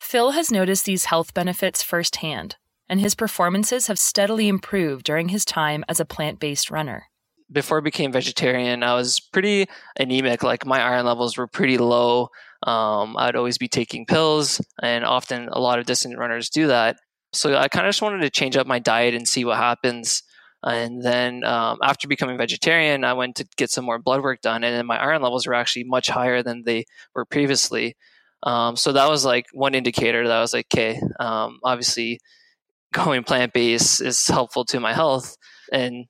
Phil 0.00 0.30
has 0.30 0.50
noticed 0.50 0.84
these 0.84 1.06
health 1.06 1.34
benefits 1.34 1.82
firsthand, 1.82 2.56
and 2.88 3.00
his 3.00 3.14
performances 3.14 3.88
have 3.88 3.98
steadily 3.98 4.48
improved 4.48 5.04
during 5.04 5.28
his 5.28 5.44
time 5.44 5.84
as 5.88 6.00
a 6.00 6.04
plant 6.06 6.40
based 6.40 6.70
runner 6.70 7.08
before 7.50 7.78
I 7.78 7.80
became 7.80 8.12
vegetarian, 8.12 8.82
I 8.82 8.94
was 8.94 9.20
pretty 9.20 9.66
anemic. 9.98 10.42
Like 10.42 10.66
my 10.66 10.80
iron 10.80 11.06
levels 11.06 11.36
were 11.36 11.46
pretty 11.46 11.78
low. 11.78 12.28
Um, 12.62 13.16
I'd 13.16 13.36
always 13.36 13.58
be 13.58 13.68
taking 13.68 14.06
pills, 14.06 14.60
and 14.82 15.04
often 15.04 15.48
a 15.50 15.60
lot 15.60 15.78
of 15.78 15.86
distance 15.86 16.16
runners 16.16 16.50
do 16.50 16.68
that. 16.68 16.96
So 17.32 17.56
I 17.56 17.68
kind 17.68 17.86
of 17.86 17.90
just 17.90 18.02
wanted 18.02 18.22
to 18.22 18.30
change 18.30 18.56
up 18.56 18.66
my 18.66 18.78
diet 18.78 19.14
and 19.14 19.28
see 19.28 19.44
what 19.44 19.58
happens. 19.58 20.22
And 20.62 21.02
then 21.02 21.44
um, 21.44 21.78
after 21.82 22.08
becoming 22.08 22.38
vegetarian, 22.38 23.04
I 23.04 23.12
went 23.12 23.36
to 23.36 23.46
get 23.56 23.70
some 23.70 23.84
more 23.84 23.98
blood 23.98 24.22
work 24.22 24.40
done, 24.40 24.64
and 24.64 24.74
then 24.74 24.86
my 24.86 24.98
iron 24.98 25.22
levels 25.22 25.46
were 25.46 25.54
actually 25.54 25.84
much 25.84 26.08
higher 26.08 26.42
than 26.42 26.64
they 26.64 26.86
were 27.14 27.24
previously. 27.24 27.96
Um, 28.42 28.76
so 28.76 28.92
that 28.92 29.08
was 29.08 29.24
like 29.24 29.46
one 29.52 29.74
indicator 29.74 30.26
that 30.26 30.36
I 30.36 30.40
was 30.40 30.52
like, 30.52 30.66
okay, 30.72 31.00
um, 31.20 31.58
obviously 31.62 32.20
going 32.92 33.24
plant 33.24 33.52
based 33.52 34.00
is 34.00 34.26
helpful 34.26 34.64
to 34.66 34.80
my 34.80 34.92
health. 34.92 35.36
And 35.72 36.06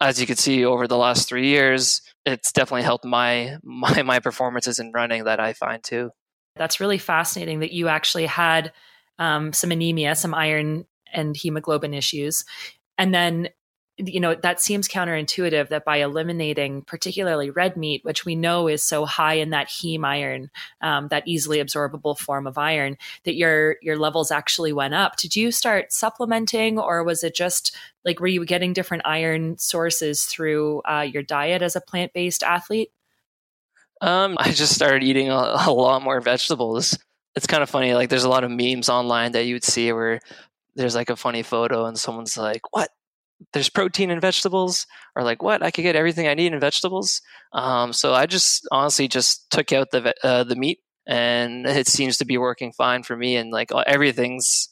as 0.00 0.20
you 0.20 0.26
can 0.26 0.36
see 0.36 0.64
over 0.64 0.86
the 0.86 0.96
last 0.96 1.28
three 1.28 1.48
years, 1.48 2.02
it's 2.26 2.52
definitely 2.52 2.82
helped 2.82 3.04
my 3.04 3.58
my 3.62 4.02
my 4.02 4.20
performances 4.20 4.78
in 4.78 4.92
running 4.92 5.24
that 5.24 5.40
I 5.40 5.52
find 5.52 5.82
too. 5.82 6.10
That's 6.56 6.80
really 6.80 6.98
fascinating 6.98 7.60
that 7.60 7.72
you 7.72 7.88
actually 7.88 8.26
had 8.26 8.72
um, 9.18 9.52
some 9.52 9.72
anemia, 9.72 10.14
some 10.14 10.34
iron 10.34 10.86
and 11.12 11.36
hemoglobin 11.36 11.94
issues, 11.94 12.44
and 12.98 13.14
then 13.14 13.48
you 13.96 14.18
know 14.18 14.34
that 14.34 14.60
seems 14.60 14.88
counterintuitive 14.88 15.68
that 15.68 15.84
by 15.84 15.98
eliminating 15.98 16.82
particularly 16.82 17.50
red 17.50 17.76
meat 17.76 18.04
which 18.04 18.24
we 18.24 18.34
know 18.34 18.66
is 18.66 18.82
so 18.82 19.04
high 19.04 19.34
in 19.34 19.50
that 19.50 19.68
heme 19.68 20.04
iron 20.04 20.50
um, 20.80 21.08
that 21.08 21.22
easily 21.26 21.58
absorbable 21.58 22.18
form 22.18 22.46
of 22.46 22.58
iron 22.58 22.96
that 23.24 23.34
your 23.34 23.76
your 23.82 23.96
levels 23.96 24.30
actually 24.30 24.72
went 24.72 24.94
up. 24.94 25.16
Did 25.16 25.36
you 25.36 25.50
start 25.50 25.92
supplementing 25.92 26.78
or 26.78 27.04
was 27.04 27.22
it 27.22 27.34
just 27.34 27.76
like 28.04 28.20
were 28.20 28.26
you 28.26 28.44
getting 28.44 28.72
different 28.72 29.02
iron 29.06 29.58
sources 29.58 30.24
through 30.24 30.82
uh, 30.82 31.06
your 31.08 31.22
diet 31.22 31.62
as 31.62 31.76
a 31.76 31.80
plant-based 31.80 32.42
athlete? 32.42 32.90
Um, 34.00 34.36
i 34.38 34.50
just 34.50 34.74
started 34.74 35.02
eating 35.02 35.30
a, 35.30 35.34
a 35.34 35.72
lot 35.72 36.02
more 36.02 36.20
vegetables. 36.20 36.98
It's 37.36 37.46
kind 37.46 37.62
of 37.62 37.70
funny 37.70 37.94
like 37.94 38.10
there's 38.10 38.24
a 38.24 38.28
lot 38.28 38.44
of 38.44 38.50
memes 38.50 38.88
online 38.88 39.32
that 39.32 39.46
you 39.46 39.54
would 39.54 39.64
see 39.64 39.92
where 39.92 40.20
there's 40.76 40.94
like 40.94 41.10
a 41.10 41.16
funny 41.16 41.42
photo 41.42 41.86
and 41.86 41.98
someone's 41.98 42.36
like 42.36 42.62
what 42.72 42.90
there's 43.52 43.68
protein 43.68 44.10
in 44.10 44.20
vegetables 44.20 44.86
or 45.16 45.22
like 45.22 45.42
what 45.42 45.62
i 45.62 45.70
could 45.70 45.82
get 45.82 45.96
everything 45.96 46.26
i 46.26 46.34
need 46.34 46.52
in 46.52 46.60
vegetables 46.60 47.20
um, 47.52 47.92
so 47.92 48.14
i 48.14 48.26
just 48.26 48.66
honestly 48.72 49.08
just 49.08 49.50
took 49.50 49.72
out 49.72 49.90
the 49.90 50.14
uh, 50.22 50.44
the 50.44 50.56
meat 50.56 50.80
and 51.06 51.66
it 51.66 51.86
seems 51.86 52.16
to 52.16 52.24
be 52.24 52.38
working 52.38 52.72
fine 52.72 53.02
for 53.02 53.16
me 53.16 53.36
and 53.36 53.50
like 53.50 53.70
everything's 53.86 54.68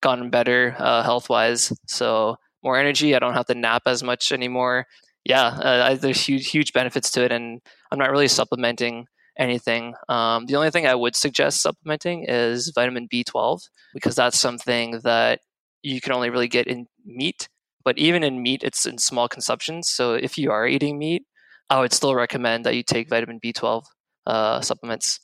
gotten 0.00 0.30
better 0.30 0.76
uh, 0.78 1.02
health 1.02 1.28
wise. 1.28 1.72
So 1.86 2.36
more 2.62 2.76
energy. 2.78 3.14
I 3.14 3.18
don't 3.18 3.34
have 3.34 3.46
to 3.46 3.54
nap 3.54 3.82
as 3.86 4.02
much 4.02 4.32
anymore. 4.32 4.86
Yeah, 5.24 5.46
uh, 5.46 5.94
there's 5.94 6.24
huge 6.24 6.48
huge 6.48 6.72
benefits 6.72 7.10
to 7.12 7.24
it, 7.24 7.32
and 7.32 7.60
I'm 7.90 7.98
not 7.98 8.10
really 8.10 8.28
supplementing 8.28 9.06
anything. 9.38 9.94
Um, 10.08 10.46
the 10.46 10.56
only 10.56 10.70
thing 10.70 10.86
I 10.86 10.94
would 10.94 11.14
suggest 11.14 11.60
supplementing 11.60 12.24
is 12.26 12.72
vitamin 12.74 13.08
B12 13.12 13.60
because 13.92 14.16
that's 14.16 14.38
something 14.38 15.00
that 15.04 15.40
you 15.82 16.00
can 16.00 16.12
only 16.12 16.30
really 16.30 16.48
get 16.48 16.66
in 16.66 16.86
meat. 17.04 17.48
But 17.88 17.96
even 17.96 18.22
in 18.22 18.42
meat, 18.42 18.62
it's 18.62 18.84
in 18.84 18.98
small 18.98 19.28
consumptions. 19.28 19.88
So 19.88 20.12
if 20.12 20.36
you 20.36 20.50
are 20.50 20.68
eating 20.68 20.98
meat, 20.98 21.22
I 21.70 21.80
would 21.80 21.94
still 21.94 22.14
recommend 22.14 22.66
that 22.66 22.74
you 22.76 22.82
take 22.82 23.08
vitamin 23.08 23.40
B12 23.42 23.82
uh, 24.26 24.60
supplements. 24.60 25.20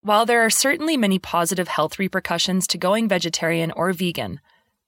While 0.00 0.24
there 0.24 0.40
are 0.40 0.48
certainly 0.48 0.96
many 0.96 1.18
positive 1.18 1.68
health 1.68 1.98
repercussions 1.98 2.66
to 2.68 2.78
going 2.78 3.06
vegetarian 3.06 3.70
or 3.70 3.92
vegan, 3.92 4.40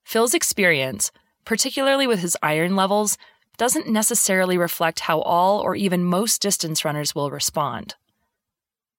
Phil's 0.05 0.33
experience, 0.33 1.11
particularly 1.45 2.07
with 2.07 2.21
his 2.21 2.35
iron 2.43 2.77
levels, 2.77 3.19
doesn't 3.59 3.87
necessarily 3.87 4.57
reflect 4.57 5.01
how 5.01 5.21
all 5.21 5.61
or 5.61 5.77
even 5.77 6.05
most 6.05 6.41
distance 6.41 6.83
runners 6.83 7.15
will 7.15 7.31
respond. 7.31 7.95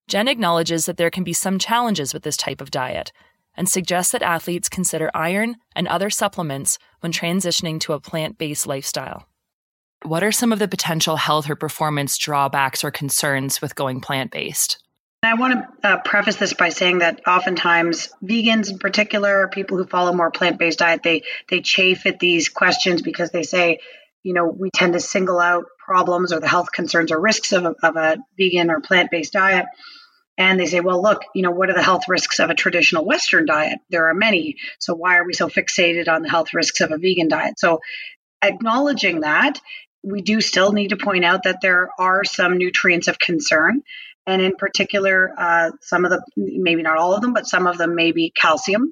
Jen 0.08 0.28
acknowledges 0.28 0.86
that 0.86 0.98
there 0.98 1.10
can 1.10 1.24
be 1.24 1.34
some 1.34 1.58
challenges 1.58 2.14
with 2.14 2.22
this 2.22 2.38
type 2.38 2.62
of 2.62 2.70
diet 2.70 3.12
and 3.56 3.68
suggests 3.68 4.12
that 4.12 4.22
athletes 4.22 4.70
consider 4.70 5.12
iron 5.13 5.58
and 5.75 5.88
other 5.88 6.10
supplements 6.10 6.79
when 7.00 7.12
transitioning 7.12 7.79
to 7.82 7.94
a 7.94 8.00
plant 8.00 8.38
based 8.38 8.68
lifestyle. 8.68 9.25
What 10.03 10.24
are 10.24 10.32
some 10.32 10.53
of 10.53 10.60
the 10.60 10.68
potential 10.68 11.18
health 11.18 11.50
or 11.50 11.56
performance 11.56 12.18
drawbacks 12.18 12.84
or 12.84 12.91
concerns 12.91 13.62
with 13.62 13.75
going 13.75 14.00
plant 14.00 14.32
based? 14.32 14.82
I 15.22 15.34
want 15.34 15.53
to 15.82 15.88
uh, 15.88 15.98
preface 15.98 16.38
this 16.38 16.53
by 16.53 16.70
saying 16.70 17.00
that 17.00 17.27
oftentimes 17.27 18.10
vegans, 18.24 18.72
in 18.72 18.79
particular, 18.79 19.41
or 19.41 19.50
people 19.50 19.77
who 19.77 19.86
follow 19.86 20.13
more 20.13 20.32
plant-based 20.32 20.79
diet, 20.79 21.03
they 21.03 21.24
they 21.50 21.60
chafe 21.60 22.06
at 22.06 22.20
these 22.20 22.48
questions 22.48 23.01
because 23.01 23.29
they 23.32 23.44
say, 23.44 23.79
you 24.24 24.34
know, 24.34 24.46
we 24.46 24.70
tend 24.72 24.94
to 24.94 25.01
single 25.01 25.39
out 25.39 25.65
problems 25.77 26.32
or 26.32 26.39
the 26.39 26.48
health 26.48 26.72
concerns 26.72 27.12
or 27.12 27.20
risks 27.20 27.51
of 27.51 27.65
of 27.65 27.96
a 27.98 28.18
vegan 28.38 28.72
or 28.72 28.79
plant-based 28.79 29.34
diet. 29.34 29.65
And 30.39 30.60
they 30.60 30.65
say, 30.65 30.79
well, 30.79 31.01
look, 31.01 31.22
you 31.36 31.43
know, 31.43 31.51
what 31.51 31.69
are 31.69 31.75
the 31.75 31.84
health 31.84 32.08
risks 32.08 32.39
of 32.39 32.50
a 32.50 32.55
traditional 32.55 33.05
Western 33.05 33.46
diet? 33.46 33.79
There 33.89 34.10
are 34.10 34.13
many. 34.15 34.55
So 34.79 34.96
why 34.96 35.17
are 35.17 35.25
we 35.25 35.34
so 35.34 35.50
fixated 35.50 36.08
on 36.08 36.24
the 36.24 36.29
health 36.29 36.53
risks 36.53 36.81
of 36.81 36.91
a 36.91 36.98
vegan 36.98 37.27
diet? 37.27 37.60
So 37.60 37.81
acknowledging 38.41 39.19
that, 39.22 39.60
we 40.01 40.22
do 40.22 40.39
still 40.39 40.72
need 40.72 40.89
to 40.89 40.98
point 40.98 41.25
out 41.25 41.43
that 41.43 41.60
there 41.62 41.89
are 42.00 42.24
some 42.24 42.58
nutrients 42.58 43.10
of 43.10 43.19
concern 43.19 43.84
and 44.29 44.41
in 44.41 44.55
particular, 44.55 45.34
uh, 45.38 45.72
some 45.81 46.05
of 46.05 46.12
the, 46.12 46.24
maybe 46.38 46.84
not 46.84 46.98
all 46.98 47.13
of 47.13 47.22
them, 47.22 47.34
but 47.34 47.48
some 47.48 47.65
of 47.65 47.79
them 47.79 47.96
may 47.96 48.12
be 48.12 48.31
calcium, 48.31 48.91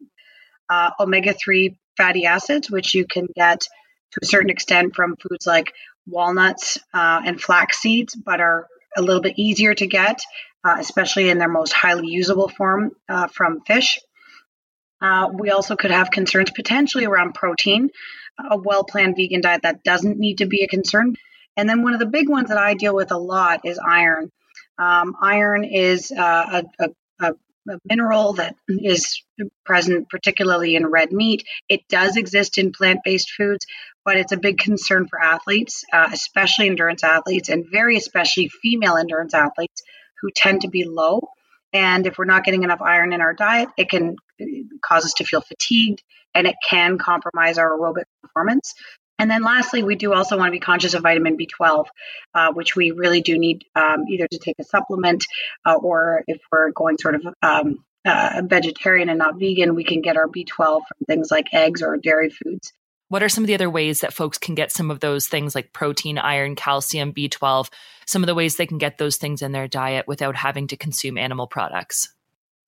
uh, 0.67 0.91
omega 0.99 1.33
3 1.33 1.77
fatty 1.95 2.25
acids, 2.25 2.71
which 2.71 2.95
you 2.95 3.05
can 3.05 3.27
get 3.35 3.61
to 3.61 4.19
a 4.21 4.25
certain 4.25 4.49
extent 4.49 4.95
from 4.95 5.15
foods 5.15 5.45
like 5.45 5.73
walnuts 6.07 6.79
uh, 6.93 7.21
and 7.23 7.39
flax 7.39 7.77
seeds, 7.79 8.15
but 8.15 8.41
are 8.41 8.67
a 8.95 9.01
little 9.01 9.21
bit 9.21 9.37
easier 9.37 9.75
to 9.75 9.85
get, 9.85 10.19
uh, 10.63 10.75
especially 10.79 11.29
in 11.29 11.37
their 11.37 11.49
most 11.49 11.73
highly 11.73 12.07
usable 12.07 12.49
form 12.49 12.91
uh, 13.09 13.27
from 13.27 13.61
fish. 13.61 13.99
Uh, 15.01 15.29
we 15.33 15.51
also 15.51 15.75
could 15.75 15.91
have 15.91 16.09
concerns 16.11 16.51
potentially 16.51 17.05
around 17.05 17.33
protein. 17.33 17.89
A 18.51 18.57
well 18.57 18.83
planned 18.83 19.15
vegan 19.15 19.41
diet 19.41 19.63
that 19.63 19.83
doesn't 19.83 20.19
need 20.19 20.39
to 20.39 20.45
be 20.45 20.63
a 20.63 20.67
concern. 20.67 21.15
And 21.55 21.67
then 21.67 21.81
one 21.81 21.93
of 21.93 21.99
the 21.99 22.05
big 22.05 22.29
ones 22.29 22.49
that 22.49 22.57
I 22.57 22.75
deal 22.75 22.95
with 22.95 23.11
a 23.11 23.17
lot 23.17 23.61
is 23.65 23.79
iron. 23.79 24.31
Um, 24.77 25.15
iron 25.19 25.63
is 25.63 26.11
uh, 26.11 26.61
a, 26.79 26.85
a, 26.85 26.89
a, 27.19 27.33
mineral 27.83 28.33
that 28.33 28.55
is 28.69 29.23
present 29.65 30.07
particularly 30.07 30.75
in 30.75 30.85
red 30.85 31.11
meat. 31.11 31.43
It 31.67 31.81
does 31.89 32.15
exist 32.15 32.57
in 32.59 32.71
plant 32.71 32.99
based 33.03 33.31
foods, 33.31 33.65
but 34.05 34.17
it's 34.17 34.31
a 34.31 34.37
big 34.37 34.59
concern 34.59 35.07
for 35.07 35.21
athletes, 35.21 35.83
uh, 35.91 36.09
especially 36.13 36.67
endurance 36.67 37.03
athletes, 37.03 37.49
and 37.49 37.65
very 37.69 37.97
especially 37.97 38.49
female 38.61 38.95
endurance 38.95 39.33
athletes 39.33 39.81
who 40.21 40.29
tend 40.35 40.61
to 40.61 40.69
be 40.69 40.85
low. 40.85 41.29
And 41.73 42.07
if 42.07 42.17
we're 42.17 42.25
not 42.25 42.43
getting 42.43 42.63
enough 42.63 42.81
iron 42.81 43.13
in 43.13 43.21
our 43.21 43.33
diet, 43.33 43.69
it 43.77 43.89
can 43.89 44.15
cause 44.81 45.05
us 45.05 45.13
to 45.15 45.25
feel 45.25 45.41
fatigued 45.41 46.01
and 46.33 46.47
it 46.47 46.55
can 46.67 46.97
compromise 46.97 47.57
our 47.57 47.77
aerobic 47.77 48.05
performance. 48.21 48.73
And 49.19 49.31
then 49.31 49.43
lastly, 49.43 49.83
we 49.83 49.95
do 49.95 50.13
also 50.13 50.37
want 50.37 50.47
to 50.47 50.51
be 50.51 50.59
conscious 50.59 50.93
of 50.93 51.01
vitamin 51.01 51.37
B12, 51.37 51.85
uh, 52.35 52.53
which 52.53 52.75
we 52.75 52.91
really 52.91 53.21
do 53.21 53.37
need 53.37 53.65
um, 53.75 54.05
either 54.07 54.27
to 54.27 54.37
take 54.37 54.57
a 54.59 54.63
supplement 54.63 55.25
uh, 55.65 55.75
or 55.75 56.23
if 56.27 56.39
we're 56.51 56.71
going 56.71 56.97
sort 56.99 57.15
of 57.15 57.27
um, 57.41 57.83
uh, 58.05 58.41
vegetarian 58.45 59.09
and 59.09 59.17
not 59.17 59.39
vegan, 59.39 59.75
we 59.75 59.83
can 59.83 60.01
get 60.01 60.17
our 60.17 60.27
B12 60.27 60.55
from 60.57 61.05
things 61.07 61.31
like 61.31 61.47
eggs 61.51 61.81
or 61.81 61.97
dairy 61.97 62.29
foods. 62.29 62.71
What 63.09 63.23
are 63.23 63.29
some 63.29 63.43
of 63.43 63.47
the 63.47 63.53
other 63.53 63.69
ways 63.69 64.01
that 64.01 64.13
folks 64.13 64.37
can 64.37 64.53
get 64.53 64.71
some 64.71 64.91
of 64.91 64.99
those 64.99 65.27
things 65.27 65.55
like 65.55 65.71
protein, 65.71 66.17
iron, 66.17 66.55
calcium, 66.55 67.13
B12, 67.13 67.69
some 68.05 68.21
of 68.21 68.27
the 68.27 68.35
ways 68.35 68.57
they 68.57 68.65
can 68.65 68.77
get 68.77 68.97
those 68.97 69.17
things 69.17 69.41
in 69.41 69.53
their 69.53 69.67
diet 69.67 70.07
without 70.07 70.35
having 70.35 70.67
to 70.67 70.77
consume 70.77 71.17
animal 71.17 71.47
products? 71.47 72.13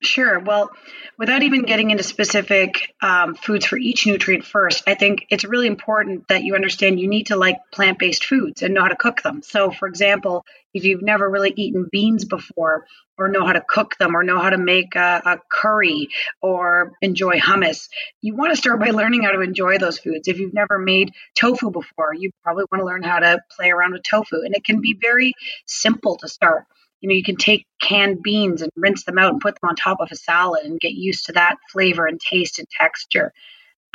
Sure. 0.02 0.40
Well, 0.40 0.72
without 1.18 1.44
even 1.44 1.64
getting 1.64 1.92
into 1.92 2.04
specific 2.04 2.96
um, 3.02 3.36
foods 3.36 3.66
for 3.66 3.78
each 3.78 4.08
nutrient 4.08 4.46
first, 4.46 4.84
I 4.88 4.96
think 4.96 5.26
it's 5.30 5.44
really 5.44 5.68
important 5.68 6.30
that 6.30 6.44
you 6.44 6.56
understand 6.56 7.02
you 7.02 7.10
need 7.10 7.28
to 7.28 7.36
like 7.36 7.58
plant 7.72 8.00
based 8.00 8.24
foods 8.24 8.62
and 8.62 8.74
know 8.74 8.82
how 8.82 8.88
to 8.88 8.96
cook 8.96 9.22
them. 9.22 9.42
So, 9.42 9.72
for 9.72 9.90
example, 9.90 10.46
if 10.74 10.84
you've 10.84 11.02
never 11.02 11.30
really 11.30 11.54
eaten 11.56 11.88
beans 11.92 12.26
before, 12.26 12.86
or 13.18 13.28
know 13.28 13.46
how 13.46 13.54
to 13.54 13.64
cook 13.68 13.98
them, 13.98 14.16
or 14.16 14.24
know 14.24 14.40
how 14.40 14.50
to 14.50 14.58
make 14.58 14.96
a, 14.96 15.22
a 15.26 15.38
curry, 15.52 16.10
or 16.42 16.94
enjoy 17.02 17.38
hummus, 17.40 17.90
you 18.22 18.36
want 18.36 18.52
to 18.52 18.58
start 18.58 18.80
by 18.80 18.92
learning 18.92 19.24
how 19.24 19.32
to 19.32 19.42
enjoy 19.42 19.78
those 19.78 20.00
foods. 20.00 20.28
If 20.28 20.40
you've 20.40 20.54
never 20.54 20.80
made 20.80 21.12
tofu 21.36 21.72
before, 21.72 22.14
you 22.14 22.32
probably 22.44 22.66
want 22.72 22.82
to 22.82 22.86
learn 22.86 23.04
how 23.04 23.20
to 23.20 23.40
play 23.56 23.72
around 23.72 23.94
with 23.94 24.04
tofu. 24.04 24.42
And 24.44 24.56
it 24.56 24.64
can 24.64 24.82
be 24.82 24.98
very 25.00 25.34
simple 25.66 26.18
to 26.18 26.28
start 26.28 26.66
you 27.02 27.08
know 27.08 27.16
you 27.16 27.24
can 27.24 27.38
take 27.38 27.66
canned 27.82 28.22
beans 28.22 28.62
and 28.62 28.72
rinse 28.76 29.04
them 29.06 29.18
out 29.18 29.32
and 29.32 29.42
put 29.42 29.56
them 29.56 29.70
on 29.70 29.76
top 29.76 30.00
of 30.00 30.10
a 30.12 30.16
salad 30.16 30.66
and 30.66 30.80
get 30.80 30.92
used 30.92 31.28
to 31.28 31.32
that 31.34 31.58
flavor 31.72 32.06
and 32.06 32.20
taste 32.20 32.60
and 32.60 32.68
texture 32.70 33.32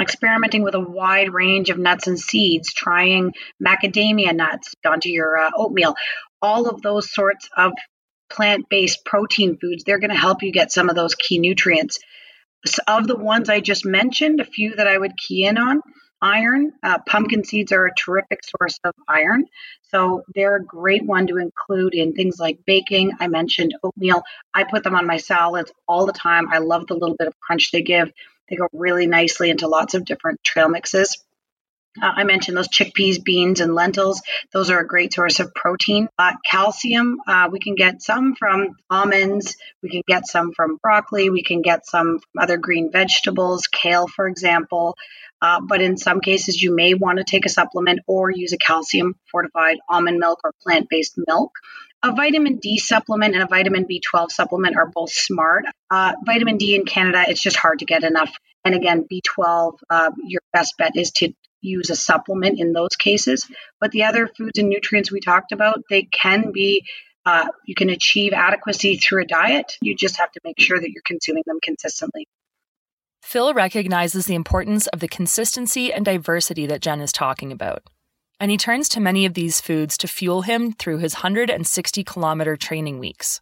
experimenting 0.00 0.62
with 0.62 0.74
a 0.74 0.80
wide 0.80 1.32
range 1.32 1.70
of 1.70 1.78
nuts 1.78 2.06
and 2.06 2.18
seeds 2.18 2.72
trying 2.72 3.32
macadamia 3.64 4.34
nuts 4.34 4.74
onto 4.84 5.08
your 5.08 5.38
uh, 5.38 5.50
oatmeal 5.56 5.94
all 6.44 6.68
of 6.68 6.82
those 6.82 7.12
sorts 7.12 7.48
of 7.56 7.72
plant-based 8.30 9.04
protein 9.04 9.56
foods 9.60 9.84
they're 9.84 9.98
going 9.98 10.10
to 10.10 10.26
help 10.26 10.42
you 10.42 10.52
get 10.52 10.72
some 10.72 10.88
of 10.88 10.96
those 10.96 11.14
key 11.14 11.38
nutrients 11.38 11.98
of 12.88 13.06
the 13.06 13.16
ones 13.16 13.48
i 13.48 13.60
just 13.60 13.84
mentioned 13.84 14.40
a 14.40 14.44
few 14.44 14.74
that 14.74 14.88
i 14.88 14.96
would 14.96 15.12
key 15.16 15.44
in 15.44 15.58
on 15.58 15.80
iron. 16.24 16.72
Uh, 16.82 16.98
pumpkin 17.06 17.44
seeds 17.44 17.70
are 17.70 17.86
a 17.86 17.94
terrific 17.94 18.40
source 18.44 18.78
of 18.82 18.94
iron. 19.06 19.44
So 19.92 20.22
they're 20.34 20.56
a 20.56 20.64
great 20.64 21.04
one 21.04 21.26
to 21.28 21.36
include 21.36 21.94
in 21.94 22.14
things 22.14 22.38
like 22.38 22.58
baking. 22.66 23.12
I 23.20 23.28
mentioned 23.28 23.74
oatmeal. 23.82 24.22
I 24.54 24.64
put 24.64 24.82
them 24.82 24.94
on 24.94 25.06
my 25.06 25.18
salads 25.18 25.70
all 25.86 26.06
the 26.06 26.12
time. 26.12 26.48
I 26.52 26.58
love 26.58 26.86
the 26.86 26.94
little 26.94 27.16
bit 27.16 27.28
of 27.28 27.38
crunch 27.40 27.70
they 27.70 27.82
give. 27.82 28.10
They 28.48 28.56
go 28.56 28.68
really 28.72 29.06
nicely 29.06 29.50
into 29.50 29.68
lots 29.68 29.94
of 29.94 30.04
different 30.04 30.42
trail 30.42 30.68
mixes. 30.68 31.22
Uh, 32.00 32.10
I 32.16 32.24
mentioned 32.24 32.56
those 32.56 32.68
chickpeas, 32.68 33.22
beans, 33.22 33.60
and 33.60 33.74
lentils. 33.74 34.22
Those 34.52 34.70
are 34.70 34.80
a 34.80 34.86
great 34.86 35.12
source 35.14 35.40
of 35.40 35.54
protein. 35.54 36.08
Uh, 36.18 36.32
calcium, 36.50 37.18
uh, 37.26 37.48
we 37.50 37.60
can 37.60 37.74
get 37.74 38.02
some 38.02 38.34
from 38.34 38.76
almonds. 38.90 39.56
We 39.82 39.90
can 39.90 40.02
get 40.06 40.26
some 40.26 40.52
from 40.52 40.78
broccoli. 40.82 41.30
We 41.30 41.42
can 41.42 41.62
get 41.62 41.86
some 41.86 42.18
from 42.18 42.42
other 42.42 42.56
green 42.56 42.90
vegetables, 42.90 43.68
kale, 43.68 44.08
for 44.08 44.26
example. 44.26 44.96
Uh, 45.40 45.60
but 45.60 45.82
in 45.82 45.96
some 45.96 46.20
cases, 46.20 46.60
you 46.62 46.74
may 46.74 46.94
want 46.94 47.18
to 47.18 47.24
take 47.24 47.46
a 47.46 47.50
supplement 47.50 48.00
or 48.06 48.30
use 48.30 48.52
a 48.52 48.58
calcium 48.58 49.14
fortified 49.30 49.78
almond 49.88 50.18
milk 50.18 50.40
or 50.42 50.52
plant 50.62 50.88
based 50.88 51.18
milk. 51.28 51.52
A 52.02 52.12
vitamin 52.12 52.56
D 52.56 52.78
supplement 52.78 53.34
and 53.34 53.42
a 53.42 53.46
vitamin 53.46 53.86
B12 53.86 54.30
supplement 54.30 54.76
are 54.76 54.86
both 54.86 55.10
smart. 55.10 55.64
Uh, 55.90 56.12
vitamin 56.26 56.56
D 56.56 56.74
in 56.74 56.84
Canada, 56.84 57.24
it's 57.28 57.42
just 57.42 57.56
hard 57.56 57.78
to 57.78 57.84
get 57.84 58.04
enough. 58.04 58.30
And 58.64 58.74
again, 58.74 59.06
B12, 59.10 59.78
uh, 59.88 60.10
your 60.24 60.40
best 60.52 60.74
bet 60.78 60.96
is 60.96 61.12
to 61.12 61.32
use 61.64 61.90
a 61.90 61.96
supplement 61.96 62.60
in 62.60 62.72
those 62.72 62.96
cases. 62.96 63.48
But 63.80 63.90
the 63.90 64.04
other 64.04 64.28
foods 64.28 64.58
and 64.58 64.68
nutrients 64.68 65.10
we 65.10 65.20
talked 65.20 65.52
about, 65.52 65.82
they 65.90 66.02
can 66.02 66.52
be, 66.52 66.84
uh, 67.26 67.48
you 67.66 67.74
can 67.74 67.90
achieve 67.90 68.32
adequacy 68.32 68.96
through 68.96 69.22
a 69.22 69.26
diet. 69.26 69.76
You 69.80 69.96
just 69.96 70.18
have 70.18 70.30
to 70.32 70.40
make 70.44 70.60
sure 70.60 70.78
that 70.78 70.90
you're 70.90 71.02
consuming 71.04 71.44
them 71.46 71.58
consistently. 71.62 72.26
Phil 73.22 73.54
recognizes 73.54 74.26
the 74.26 74.34
importance 74.34 74.86
of 74.88 75.00
the 75.00 75.08
consistency 75.08 75.92
and 75.92 76.04
diversity 76.04 76.66
that 76.66 76.82
Jen 76.82 77.00
is 77.00 77.10
talking 77.10 77.50
about. 77.50 77.82
And 78.38 78.50
he 78.50 78.58
turns 78.58 78.88
to 78.90 79.00
many 79.00 79.24
of 79.24 79.34
these 79.34 79.60
foods 79.60 79.96
to 79.98 80.08
fuel 80.08 80.42
him 80.42 80.72
through 80.72 80.98
his 80.98 81.14
160 81.14 82.04
kilometer 82.04 82.56
training 82.56 82.98
weeks. 82.98 83.40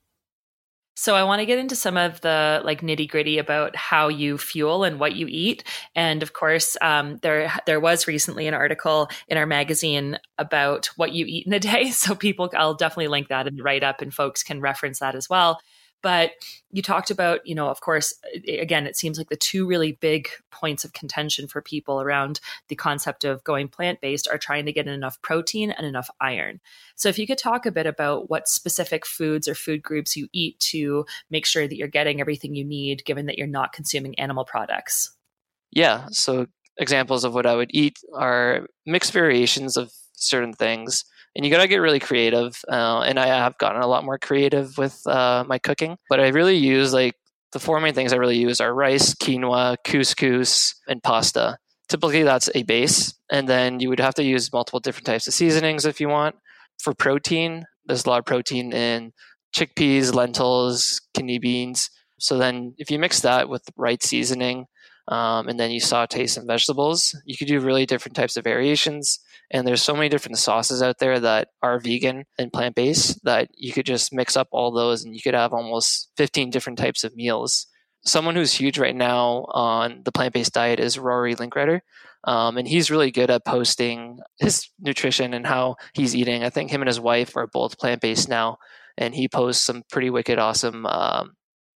So 0.95 1.15
I 1.15 1.25
want 1.25 1.41
to 1.41 1.47
get 1.47 1.59
into 1.59 1.75
some 1.75 1.97
of 1.97 2.21
the 2.21 2.61
like 2.65 2.83
nitty 2.83 3.09
gritty 3.09 3.39
about 3.39 3.75
how 3.75 4.09
you 4.09 4.37
fuel 4.37 4.85
and 4.85 5.01
what 5.01 5.17
you 5.17 5.27
eat. 5.29 5.65
And 5.95 6.23
of 6.23 6.35
course, 6.35 6.77
um, 6.83 7.19
there 7.23 7.53
there 7.67 7.81
was 7.81 8.07
recently 8.07 8.47
an 8.47 8.55
article 8.55 9.09
in 9.27 9.39
our 9.39 9.47
magazine 9.47 10.19
about 10.39 10.87
what 10.97 11.13
you 11.13 11.25
eat 11.27 11.47
in 11.47 11.53
a 11.53 11.61
day. 11.61 11.91
So 12.03 12.15
people, 12.17 12.51
I'll 12.55 12.75
definitely 12.75 13.09
link 13.09 13.29
that 13.29 13.45
the 13.45 13.63
write 13.63 13.85
up, 13.85 14.01
and 14.01 14.13
folks 14.13 14.43
can 14.43 14.61
reference 14.61 14.99
that 14.99 15.15
as 15.15 15.29
well. 15.31 15.61
But 16.03 16.33
you 16.73 16.83
talked 16.83 17.11
about, 17.11 17.47
you 17.47 17.55
know, 17.55 17.69
of 17.69 17.81
course, 17.81 18.13
again, 18.49 18.87
it 18.87 18.97
seems 18.97 19.19
like 19.19 19.29
the 19.29 19.37
two 19.37 19.67
really 19.67 19.93
big 19.93 20.29
points 20.51 20.85
of 20.85 20.93
contention 20.93 21.47
for 21.47 21.63
people 21.63 22.01
around 22.01 22.41
the 22.69 22.75
concept 22.75 23.25
of 23.25 23.45
going 23.45 23.69
plant 23.69 24.01
based 24.01 24.29
are 24.29 24.39
trying 24.39 24.67
to 24.67 24.73
get 24.73 24.89
enough 24.89 25.23
protein 25.23 25.71
and 25.71 25.87
enough 25.87 26.11
iron. 26.21 26.61
So, 26.97 27.09
if 27.09 27.19
you 27.19 27.27
could 27.27 27.39
talk 27.39 27.67
a 27.67 27.73
bit 27.73 27.87
about 27.87 28.29
what 28.29 28.49
specific 28.49 29.07
foods 29.07 29.47
or 29.47 29.55
food 29.55 29.83
groups 29.83 30.17
you 30.17 30.29
eat 30.33 30.59
to 30.61 31.07
make 31.31 31.47
sure 31.47 31.69
that 31.69 31.77
you're 31.77 31.89
getting 31.89 32.21
everything 32.21 32.55
you 32.55 32.65
need, 32.65 33.05
given 33.05 33.27
that 33.27 33.39
you're 33.39 33.47
not 33.47 33.73
consuming 33.73 34.19
animal 34.19 34.45
products. 34.45 35.17
Yeah. 35.71 36.07
So, 36.11 36.47
examples 36.79 37.25
of 37.25 37.35
what 37.35 37.47
I 37.47 37.55
would 37.55 37.71
eat 37.73 37.99
are 38.15 38.67
mixed 38.87 39.13
variations 39.13 39.77
of 39.77 39.93
certain 40.15 40.53
things 40.53 41.05
and 41.35 41.45
you 41.45 41.51
got 41.51 41.63
to 41.63 41.69
get 41.69 41.79
really 41.79 42.01
creative. 42.01 42.61
Uh, 42.69 43.01
and 43.01 43.19
I 43.19 43.27
have 43.27 43.59
gotten 43.59 43.83
a 43.83 43.87
lot 43.87 44.05
more 44.05 44.19
creative 44.19 44.77
with 44.77 45.01
uh, 45.07 45.45
my 45.47 45.59
cooking, 45.59 45.97
but 46.09 46.21
I 46.21 46.29
really 46.29 46.57
use 46.57 46.93
like 46.93 47.15
the 47.53 47.59
four 47.59 47.81
main 47.81 47.95
things 47.95 48.13
I 48.13 48.17
really 48.17 48.39
use 48.39 48.61
are 48.61 48.75
rice, 48.75 49.15
quinoa, 49.15 49.77
couscous, 49.85 50.75
and 50.89 51.03
pasta. 51.03 51.59
Typically, 51.89 52.23
that's 52.23 52.49
a 52.55 52.63
base, 52.63 53.15
and 53.31 53.47
then 53.47 53.79
you 53.79 53.91
would 53.91 54.01
have 54.01 54.15
to 54.15 54.25
use 54.25 54.53
multiple 54.53 54.81
different 54.81 55.07
types 55.07 55.27
of 55.27 55.35
seasonings 55.35 55.85
if 55.85 56.01
you 56.01 56.09
want. 56.09 56.37
For 56.79 56.95
protein, 56.95 57.67
there's 57.85 58.07
a 58.07 58.09
lot 58.09 58.21
of 58.21 58.25
protein 58.25 58.73
in 58.73 59.13
chickpeas, 59.55 60.15
lentils, 60.15 61.03
kidney 61.13 61.39
beans. 61.39 61.91
So 62.19 62.39
then, 62.39 62.75
if 62.79 62.91
you 62.91 62.99
mix 62.99 63.21
that 63.21 63.49
with 63.49 63.65
the 63.65 63.73
right 63.77 64.03
seasoning, 64.03 64.67
um, 65.13 65.47
and 65.47 65.61
then 65.61 65.71
you 65.71 65.79
saute 65.79 66.27
some 66.27 66.47
vegetables, 66.47 67.15
you 67.27 67.37
could 67.37 67.47
do 67.47 67.61
really 67.61 67.85
different 67.85 68.17
types 68.17 68.39
of 68.39 68.45
variations. 68.45 69.21
And 69.51 69.67
there's 69.67 69.83
so 69.83 69.95
many 69.95 70.09
different 70.09 70.39
sauces 70.39 70.83
out 70.83 71.01
there 71.01 71.21
that 71.21 71.49
are 71.63 71.79
vegan 71.79 72.25
and 72.39 72.51
plant 72.51 72.75
based 72.75 73.23
that 73.23 73.51
you 73.55 73.75
could 73.75 73.85
just 73.85 74.15
mix 74.15 74.39
up 74.39 74.49
all 74.53 74.73
those 74.73 75.05
and 75.05 75.15
you 75.15 75.21
could 75.21 75.35
have 75.35 75.53
almost 75.53 76.11
15 76.17 76.49
different 76.49 76.79
types 76.79 77.05
of 77.05 77.15
meals. 77.15 77.67
Someone 78.07 78.35
who's 78.35 78.55
huge 78.55 78.79
right 78.79 78.97
now 78.97 79.45
on 79.51 80.01
the 80.07 80.13
plant 80.13 80.33
based 80.33 80.55
diet 80.55 80.81
is 80.81 80.99
Rory 80.99 81.35
Linkletter. 81.35 81.81
Um, 82.25 82.57
and 82.57 82.67
he's 82.67 82.91
really 82.91 83.11
good 83.11 83.31
at 83.31 83.45
posting 83.45 84.19
his 84.39 84.67
nutrition 84.81 85.35
and 85.35 85.47
how 85.47 85.77
he's 85.93 86.17
eating. 86.17 86.43
I 86.43 86.49
think 86.49 86.71
him 86.71 86.81
and 86.81 86.89
his 86.89 87.01
wife 87.01 87.37
are 87.37 87.49
both 87.49 87.79
plant 87.79 88.01
based 88.01 88.31
now, 88.31 88.57
and 88.97 89.15
he 89.15 89.29
posts 89.29 89.63
some 89.63 89.83
pretty 89.91 90.09
wicked 90.09 90.39
awesome 90.39 90.87
um, 90.87 91.33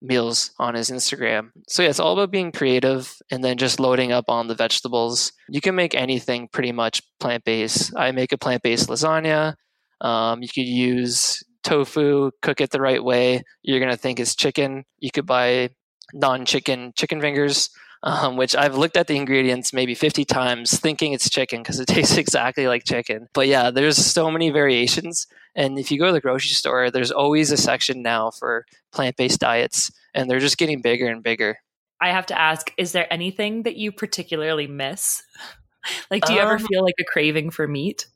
meals 0.04 0.50
on 0.58 0.74
his 0.74 0.90
Instagram. 0.90 1.50
So 1.68 1.82
yeah, 1.82 1.88
it's 1.88 1.98
all 1.98 2.12
about 2.12 2.30
being 2.30 2.52
creative 2.52 3.16
and 3.30 3.42
then 3.42 3.56
just 3.56 3.80
loading 3.80 4.12
up 4.12 4.26
on 4.28 4.48
the 4.48 4.54
vegetables. 4.54 5.32
You 5.48 5.60
can 5.60 5.74
make 5.74 5.94
anything 5.94 6.48
pretty 6.48 6.72
much 6.72 7.02
plant 7.18 7.44
based. 7.44 7.96
I 7.96 8.12
make 8.12 8.32
a 8.32 8.38
plant 8.38 8.62
based 8.62 8.88
lasagna. 8.88 9.54
Um, 10.00 10.42
you 10.42 10.48
could 10.48 10.66
use 10.66 11.42
tofu, 11.62 12.30
cook 12.42 12.60
it 12.60 12.70
the 12.70 12.80
right 12.80 13.02
way. 13.02 13.42
You're 13.62 13.80
gonna 13.80 13.96
think 13.96 14.20
it's 14.20 14.36
chicken. 14.36 14.84
You 14.98 15.10
could 15.10 15.26
buy 15.26 15.70
non-chicken 16.12 16.92
chicken 16.96 17.20
fingers. 17.20 17.70
Um, 18.06 18.36
which 18.36 18.54
I've 18.54 18.76
looked 18.76 18.98
at 18.98 19.06
the 19.06 19.16
ingredients 19.16 19.72
maybe 19.72 19.94
50 19.94 20.26
times 20.26 20.78
thinking 20.78 21.14
it's 21.14 21.30
chicken 21.30 21.62
because 21.62 21.80
it 21.80 21.86
tastes 21.88 22.18
exactly 22.18 22.66
like 22.68 22.84
chicken. 22.84 23.28
But 23.32 23.48
yeah, 23.48 23.70
there's 23.70 23.96
so 23.96 24.30
many 24.30 24.50
variations 24.50 25.26
and 25.54 25.78
if 25.78 25.90
you 25.90 25.98
go 25.98 26.06
to 26.06 26.12
the 26.12 26.20
grocery 26.20 26.50
store, 26.50 26.90
there's 26.90 27.12
always 27.12 27.50
a 27.50 27.56
section 27.56 28.02
now 28.02 28.30
for 28.30 28.66
plant 28.92 29.16
based 29.16 29.40
diets, 29.40 29.92
and 30.12 30.28
they're 30.28 30.40
just 30.40 30.58
getting 30.58 30.82
bigger 30.82 31.06
and 31.06 31.22
bigger. 31.22 31.58
I 32.00 32.10
have 32.10 32.26
to 32.26 32.38
ask 32.38 32.72
is 32.76 32.92
there 32.92 33.10
anything 33.12 33.62
that 33.62 33.76
you 33.76 33.92
particularly 33.92 34.66
miss? 34.66 35.22
like, 36.10 36.24
do 36.24 36.32
you 36.32 36.40
um, 36.40 36.46
ever 36.46 36.58
feel 36.58 36.82
like 36.82 36.96
a 36.98 37.04
craving 37.04 37.50
for 37.50 37.68
meat? 37.68 38.06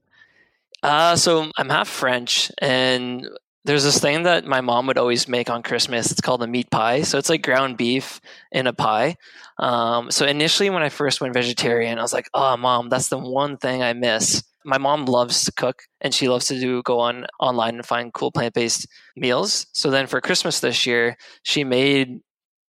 Uh, 0.83 1.16
so 1.16 1.50
I'm 1.57 1.68
half 1.68 1.88
French, 1.88 2.50
and 2.59 3.28
there's 3.68 3.84
this 3.84 4.00
thing 4.00 4.22
that 4.22 4.46
my 4.46 4.62
mom 4.62 4.87
would 4.87 4.96
always 4.96 5.28
make 5.28 5.50
on 5.50 5.62
Christmas. 5.62 6.10
It's 6.10 6.22
called 6.22 6.42
a 6.42 6.46
meat 6.46 6.70
pie. 6.70 7.02
So 7.02 7.18
it's 7.18 7.28
like 7.28 7.42
ground 7.42 7.76
beef 7.76 8.18
in 8.50 8.66
a 8.66 8.72
pie. 8.72 9.16
Um, 9.58 10.10
so 10.10 10.25
initially, 10.25 10.70
when 10.70 10.82
I 10.82 10.88
first 10.88 11.20
went 11.20 11.34
vegetarian, 11.34 11.98
I 11.98 12.02
was 12.02 12.14
like, 12.14 12.30
"Oh, 12.32 12.56
mom, 12.56 12.88
that's 12.88 13.08
the 13.08 13.18
one 13.18 13.58
thing 13.58 13.82
I 13.82 13.92
miss." 13.92 14.42
my 14.64 14.76
mom 14.76 15.06
loves 15.06 15.44
to 15.44 15.52
cook 15.52 15.84
and 16.00 16.12
she 16.12 16.28
loves 16.28 16.46
to 16.46 16.58
do 16.58 16.82
go 16.82 16.98
on 16.98 17.26
online 17.40 17.76
and 17.76 17.87
find 17.87 18.12
cool 18.12 18.31
plant-based 18.33 18.87
meals 19.16 19.66
so 19.72 19.88
then 19.88 20.07
for 20.07 20.20
christmas 20.20 20.61
this 20.61 20.85
year 20.85 21.16
she 21.42 21.62
made 21.62 22.18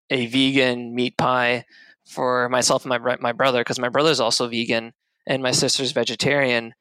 a 0.09 0.27
vegan 0.27 0.93
meat 0.93 1.17
pie 1.17 1.65
for 2.05 2.47
myself 2.49 2.85
and 2.85 2.89
my 2.89 3.17
my 3.19 3.33
brother 3.33 3.61
because 3.61 3.79
my 3.79 3.89
brother's 3.89 4.19
also 4.19 4.47
vegan 4.47 4.93
and 5.27 5.43
my 5.43 5.51
sister's 5.51 5.91
vegetarian 5.91 6.73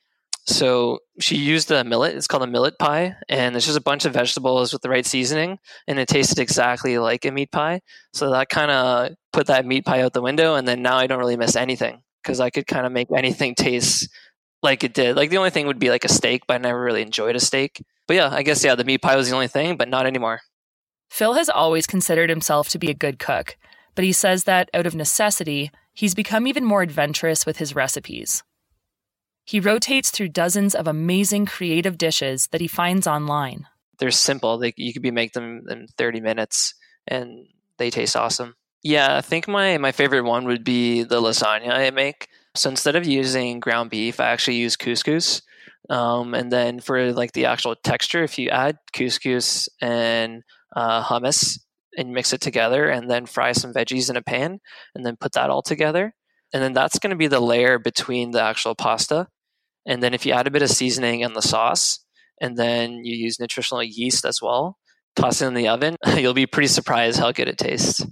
so 0.48 0.98
she 1.20 1.36
used 1.36 1.70
a 1.70 1.84
millet 1.84 2.14
it's 2.14 2.26
called 2.26 2.42
a 2.42 2.46
millet 2.46 2.78
pie 2.78 3.14
and 3.28 3.54
it's 3.54 3.66
just 3.66 3.78
a 3.78 3.82
bunch 3.82 4.04
of 4.04 4.12
vegetables 4.12 4.72
with 4.72 4.82
the 4.82 4.88
right 4.88 5.06
seasoning 5.06 5.58
and 5.86 5.98
it 5.98 6.08
tasted 6.08 6.38
exactly 6.38 6.98
like 6.98 7.24
a 7.24 7.30
meat 7.30 7.50
pie 7.52 7.80
so 8.12 8.30
that 8.30 8.48
kind 8.48 8.70
of 8.70 9.10
put 9.32 9.46
that 9.46 9.66
meat 9.66 9.84
pie 9.84 10.02
out 10.02 10.12
the 10.12 10.22
window 10.22 10.54
and 10.54 10.66
then 10.66 10.82
now 10.82 10.96
i 10.96 11.06
don't 11.06 11.18
really 11.18 11.36
miss 11.36 11.56
anything 11.56 12.00
because 12.22 12.40
i 12.40 12.50
could 12.50 12.66
kind 12.66 12.86
of 12.86 12.92
make 12.92 13.08
anything 13.14 13.54
taste 13.54 14.08
like 14.62 14.84
it 14.84 14.94
did. 14.94 15.16
Like 15.16 15.30
the 15.30 15.38
only 15.38 15.50
thing 15.50 15.66
would 15.66 15.78
be 15.78 15.90
like 15.90 16.04
a 16.04 16.08
steak, 16.08 16.42
but 16.46 16.54
I 16.54 16.58
never 16.58 16.80
really 16.80 17.02
enjoyed 17.02 17.36
a 17.36 17.40
steak. 17.40 17.82
But 18.06 18.14
yeah, 18.14 18.28
I 18.30 18.42
guess 18.42 18.64
yeah, 18.64 18.74
the 18.74 18.84
meat 18.84 19.02
pie 19.02 19.16
was 19.16 19.28
the 19.28 19.34
only 19.34 19.48
thing, 19.48 19.76
but 19.76 19.88
not 19.88 20.06
anymore. 20.06 20.40
Phil 21.10 21.34
has 21.34 21.48
always 21.48 21.86
considered 21.86 22.30
himself 22.30 22.68
to 22.70 22.78
be 22.78 22.90
a 22.90 22.94
good 22.94 23.18
cook, 23.18 23.56
but 23.94 24.04
he 24.04 24.12
says 24.12 24.44
that 24.44 24.68
out 24.74 24.86
of 24.86 24.94
necessity, 24.94 25.70
he's 25.94 26.14
become 26.14 26.46
even 26.46 26.64
more 26.64 26.82
adventurous 26.82 27.46
with 27.46 27.58
his 27.58 27.74
recipes. 27.74 28.42
He 29.48 29.60
rotates 29.60 30.10
through 30.10 30.28
dozens 30.28 30.74
of 30.74 30.86
amazing 30.86 31.46
creative 31.46 31.96
dishes 31.96 32.48
that 32.48 32.60
he 32.60 32.68
finds 32.68 33.06
online. 33.06 33.66
They're 33.98 34.10
simple. 34.10 34.58
They, 34.58 34.74
you 34.76 34.92
could 34.92 35.00
be 35.00 35.10
make 35.10 35.32
them 35.32 35.62
in 35.70 35.86
30 35.96 36.20
minutes 36.20 36.74
and 37.06 37.46
they 37.78 37.88
taste 37.88 38.14
awesome. 38.14 38.56
Yeah, 38.82 39.16
I 39.16 39.22
think 39.22 39.48
my, 39.48 39.78
my 39.78 39.90
favorite 39.90 40.24
one 40.24 40.44
would 40.44 40.64
be 40.64 41.02
the 41.02 41.22
lasagna 41.22 41.70
I 41.70 41.90
make. 41.92 42.28
So 42.54 42.68
instead 42.68 42.94
of 42.94 43.06
using 43.06 43.58
ground 43.58 43.88
beef, 43.88 44.20
I 44.20 44.26
actually 44.26 44.58
use 44.58 44.76
couscous. 44.76 45.40
Um, 45.88 46.34
and 46.34 46.52
then 46.52 46.78
for 46.78 47.14
like 47.14 47.32
the 47.32 47.46
actual 47.46 47.74
texture, 47.74 48.22
if 48.22 48.38
you 48.38 48.50
add 48.50 48.76
couscous 48.92 49.66
and 49.80 50.42
uh, 50.76 51.02
hummus 51.02 51.58
and 51.96 52.12
mix 52.12 52.34
it 52.34 52.42
together, 52.42 52.90
and 52.90 53.10
then 53.10 53.24
fry 53.24 53.52
some 53.52 53.72
veggies 53.72 54.10
in 54.10 54.16
a 54.16 54.22
pan, 54.22 54.60
and 54.94 55.06
then 55.06 55.16
put 55.16 55.32
that 55.32 55.48
all 55.48 55.62
together, 55.62 56.14
and 56.52 56.62
then 56.62 56.74
that's 56.74 56.98
going 56.98 57.12
to 57.12 57.16
be 57.16 57.28
the 57.28 57.40
layer 57.40 57.78
between 57.78 58.32
the 58.32 58.42
actual 58.42 58.74
pasta. 58.74 59.26
And 59.88 60.00
then 60.00 60.14
if 60.14 60.24
you 60.24 60.32
add 60.32 60.46
a 60.46 60.52
bit 60.52 60.62
of 60.62 60.70
seasoning 60.70 61.24
and 61.24 61.34
the 61.34 61.42
sauce, 61.42 61.98
and 62.40 62.56
then 62.56 63.04
you 63.04 63.16
use 63.16 63.40
nutritional 63.40 63.82
yeast 63.82 64.24
as 64.24 64.40
well, 64.40 64.78
toss 65.16 65.42
it 65.42 65.46
in 65.46 65.54
the 65.54 65.66
oven, 65.66 65.96
you'll 66.16 66.34
be 66.34 66.46
pretty 66.46 66.68
surprised 66.68 67.18
how 67.18 67.32
good 67.32 67.48
it 67.48 67.58
tastes 67.58 68.06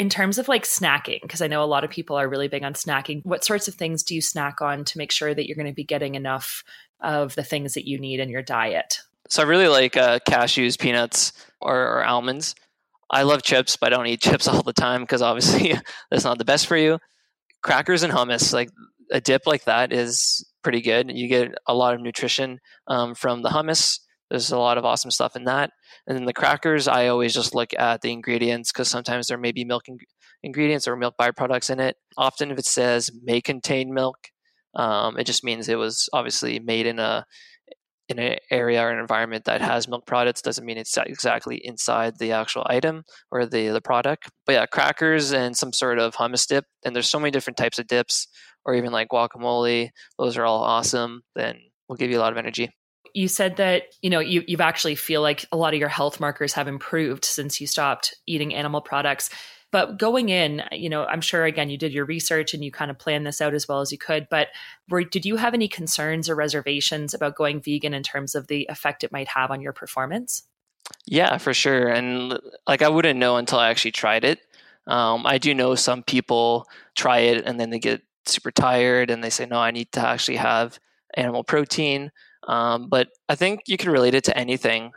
in 0.00 0.08
terms 0.08 0.38
of 0.38 0.48
like 0.48 0.64
snacking, 0.64 1.20
because 1.20 1.42
I 1.42 1.46
know 1.46 1.62
a 1.62 1.66
lot 1.66 1.84
of 1.84 1.90
people 1.90 2.16
are 2.16 2.26
really 2.26 2.48
big 2.48 2.64
on 2.64 2.72
snacking, 2.72 3.20
what 3.26 3.44
sorts 3.44 3.68
of 3.68 3.74
things 3.74 4.02
do 4.02 4.14
you 4.14 4.22
snack 4.22 4.62
on 4.62 4.82
to 4.86 4.96
make 4.96 5.12
sure 5.12 5.34
that 5.34 5.46
you're 5.46 5.56
going 5.56 5.66
to 5.66 5.74
be 5.74 5.84
getting 5.84 6.14
enough 6.14 6.64
of 7.02 7.34
the 7.34 7.44
things 7.44 7.74
that 7.74 7.86
you 7.86 7.98
need 7.98 8.18
in 8.18 8.30
your 8.30 8.40
diet? 8.40 9.00
So 9.28 9.42
I 9.42 9.46
really 9.46 9.68
like 9.68 9.98
uh, 9.98 10.20
cashews, 10.26 10.78
peanuts, 10.78 11.34
or, 11.60 11.76
or, 11.76 12.02
almonds. 12.02 12.54
I 13.10 13.24
love 13.24 13.42
chips, 13.42 13.76
but 13.76 13.92
I 13.92 13.96
don't 13.96 14.06
eat 14.06 14.22
chips 14.22 14.48
all 14.48 14.62
the 14.62 14.72
time 14.72 15.02
because 15.02 15.20
obviously 15.20 15.74
that's 16.10 16.24
not 16.24 16.38
the 16.38 16.46
best 16.46 16.66
for 16.66 16.78
you. 16.78 16.98
Crackers 17.62 18.02
and 18.02 18.10
hummus, 18.10 18.54
like 18.54 18.70
a 19.10 19.20
dip 19.20 19.42
like 19.44 19.64
that, 19.64 19.92
is 19.92 20.49
pretty 20.62 20.80
good. 20.80 21.10
You 21.10 21.28
get 21.28 21.54
a 21.66 21.74
lot 21.74 21.94
of 21.94 22.00
nutrition 22.00 22.58
um, 22.86 23.14
from 23.14 23.42
the 23.42 23.50
hummus. 23.50 24.00
There's 24.30 24.52
a 24.52 24.58
lot 24.58 24.78
of 24.78 24.84
awesome 24.84 25.10
stuff 25.10 25.34
in 25.34 25.44
that. 25.44 25.70
And 26.06 26.16
then 26.16 26.24
the 26.24 26.32
crackers, 26.32 26.86
I 26.86 27.08
always 27.08 27.34
just 27.34 27.54
look 27.54 27.70
at 27.78 28.00
the 28.00 28.12
ingredients 28.12 28.70
because 28.70 28.88
sometimes 28.88 29.26
there 29.26 29.38
may 29.38 29.52
be 29.52 29.64
milk 29.64 29.88
in- 29.88 29.98
ingredients 30.42 30.86
or 30.86 30.96
milk 30.96 31.14
byproducts 31.20 31.70
in 31.70 31.80
it. 31.80 31.96
Often, 32.16 32.52
if 32.52 32.58
it 32.58 32.66
says 32.66 33.10
may 33.22 33.40
contain 33.40 33.92
milk, 33.92 34.16
um, 34.74 35.18
it 35.18 35.24
just 35.24 35.42
means 35.42 35.68
it 35.68 35.78
was 35.78 36.08
obviously 36.12 36.60
made 36.60 36.86
in 36.86 36.98
a 36.98 37.24
in 38.10 38.18
an 38.18 38.38
area 38.50 38.82
or 38.82 38.90
an 38.90 38.98
environment 38.98 39.44
that 39.44 39.60
has 39.60 39.86
milk 39.86 40.04
products 40.04 40.42
doesn't 40.42 40.66
mean 40.66 40.76
it's 40.76 40.96
exactly 40.98 41.56
inside 41.64 42.18
the 42.18 42.32
actual 42.32 42.66
item 42.66 43.04
or 43.30 43.46
the 43.46 43.68
the 43.68 43.80
product. 43.80 44.28
But 44.44 44.52
yeah, 44.52 44.66
crackers 44.66 45.32
and 45.32 45.56
some 45.56 45.72
sort 45.72 45.98
of 46.00 46.16
hummus 46.16 46.46
dip, 46.46 46.64
and 46.84 46.94
there's 46.94 47.08
so 47.08 47.20
many 47.20 47.30
different 47.30 47.56
types 47.56 47.78
of 47.78 47.86
dips, 47.86 48.26
or 48.64 48.74
even 48.74 48.90
like 48.90 49.08
guacamole. 49.08 49.90
Those 50.18 50.36
are 50.36 50.44
all 50.44 50.62
awesome. 50.62 51.22
Then 51.36 51.60
will 51.88 51.96
give 51.96 52.10
you 52.10 52.18
a 52.18 52.20
lot 52.20 52.32
of 52.32 52.38
energy 52.38 52.70
you 53.12 53.26
said 53.26 53.56
that 53.56 53.82
you 54.02 54.10
know 54.10 54.20
you, 54.20 54.44
you've 54.46 54.60
actually 54.60 54.94
feel 54.94 55.20
like 55.20 55.44
a 55.50 55.56
lot 55.56 55.74
of 55.74 55.80
your 55.80 55.88
health 55.88 56.20
markers 56.20 56.52
have 56.52 56.68
improved 56.68 57.24
since 57.24 57.60
you 57.60 57.66
stopped 57.66 58.14
eating 58.26 58.54
animal 58.54 58.80
products 58.80 59.30
but 59.70 59.98
going 59.98 60.28
in 60.28 60.62
you 60.72 60.88
know 60.88 61.04
i'm 61.06 61.20
sure 61.20 61.44
again 61.44 61.70
you 61.70 61.78
did 61.78 61.92
your 61.92 62.04
research 62.04 62.54
and 62.54 62.64
you 62.64 62.70
kind 62.70 62.90
of 62.90 62.98
planned 62.98 63.26
this 63.26 63.40
out 63.40 63.54
as 63.54 63.68
well 63.68 63.80
as 63.80 63.92
you 63.92 63.98
could 63.98 64.26
but 64.30 64.48
were, 64.88 65.04
did 65.04 65.24
you 65.24 65.36
have 65.36 65.54
any 65.54 65.68
concerns 65.68 66.28
or 66.28 66.34
reservations 66.34 67.14
about 67.14 67.36
going 67.36 67.60
vegan 67.60 67.94
in 67.94 68.02
terms 68.02 68.34
of 68.34 68.46
the 68.48 68.66
effect 68.70 69.04
it 69.04 69.12
might 69.12 69.28
have 69.28 69.50
on 69.50 69.60
your 69.60 69.72
performance? 69.72 70.44
Yeah 71.06 71.38
for 71.38 71.54
sure. 71.54 71.88
And 71.88 72.38
like 72.66 72.82
i 72.82 72.88
wouldn't 72.88 73.18
know 73.18 73.36
until 73.36 73.58
i 73.58 73.70
actually 73.70 73.92
tried 73.92 74.24
it. 74.24 74.40
Um, 74.86 75.26
i 75.26 75.38
do 75.38 75.54
know 75.54 75.74
some 75.74 76.02
people 76.02 76.66
try 76.96 77.18
it 77.18 77.44
and 77.46 77.60
then 77.60 77.70
they 77.70 77.78
get 77.78 78.02
super 78.26 78.50
tired 78.50 79.10
and 79.10 79.22
they 79.22 79.30
say 79.30 79.46
no 79.46 79.58
i 79.58 79.70
need 79.70 79.92
to 79.92 80.00
actually 80.00 80.36
have 80.36 80.78
animal 81.14 81.44
protein. 81.44 82.10
Um, 82.46 82.88
but 82.88 83.08
I 83.28 83.34
think 83.34 83.62
you 83.66 83.76
can 83.76 83.90
relate 83.90 84.14
it 84.14 84.24
to 84.24 84.36
anything. 84.36 84.92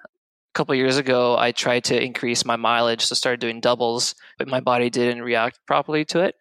Couple 0.54 0.76
years 0.76 0.98
ago, 0.98 1.38
I 1.38 1.52
tried 1.52 1.86
to 1.86 2.02
increase 2.02 2.46
my 2.46 2.56
mileage, 2.56 3.02
so 3.02 3.16
started 3.16 3.40
doing 3.40 3.60
doubles, 3.60 4.16
but 4.38 4.48
my 4.48 4.60
body 4.60 4.90
didn't 4.90 5.22
react 5.22 5.60
properly 5.66 6.06
to 6.06 6.22
it. 6.22 6.36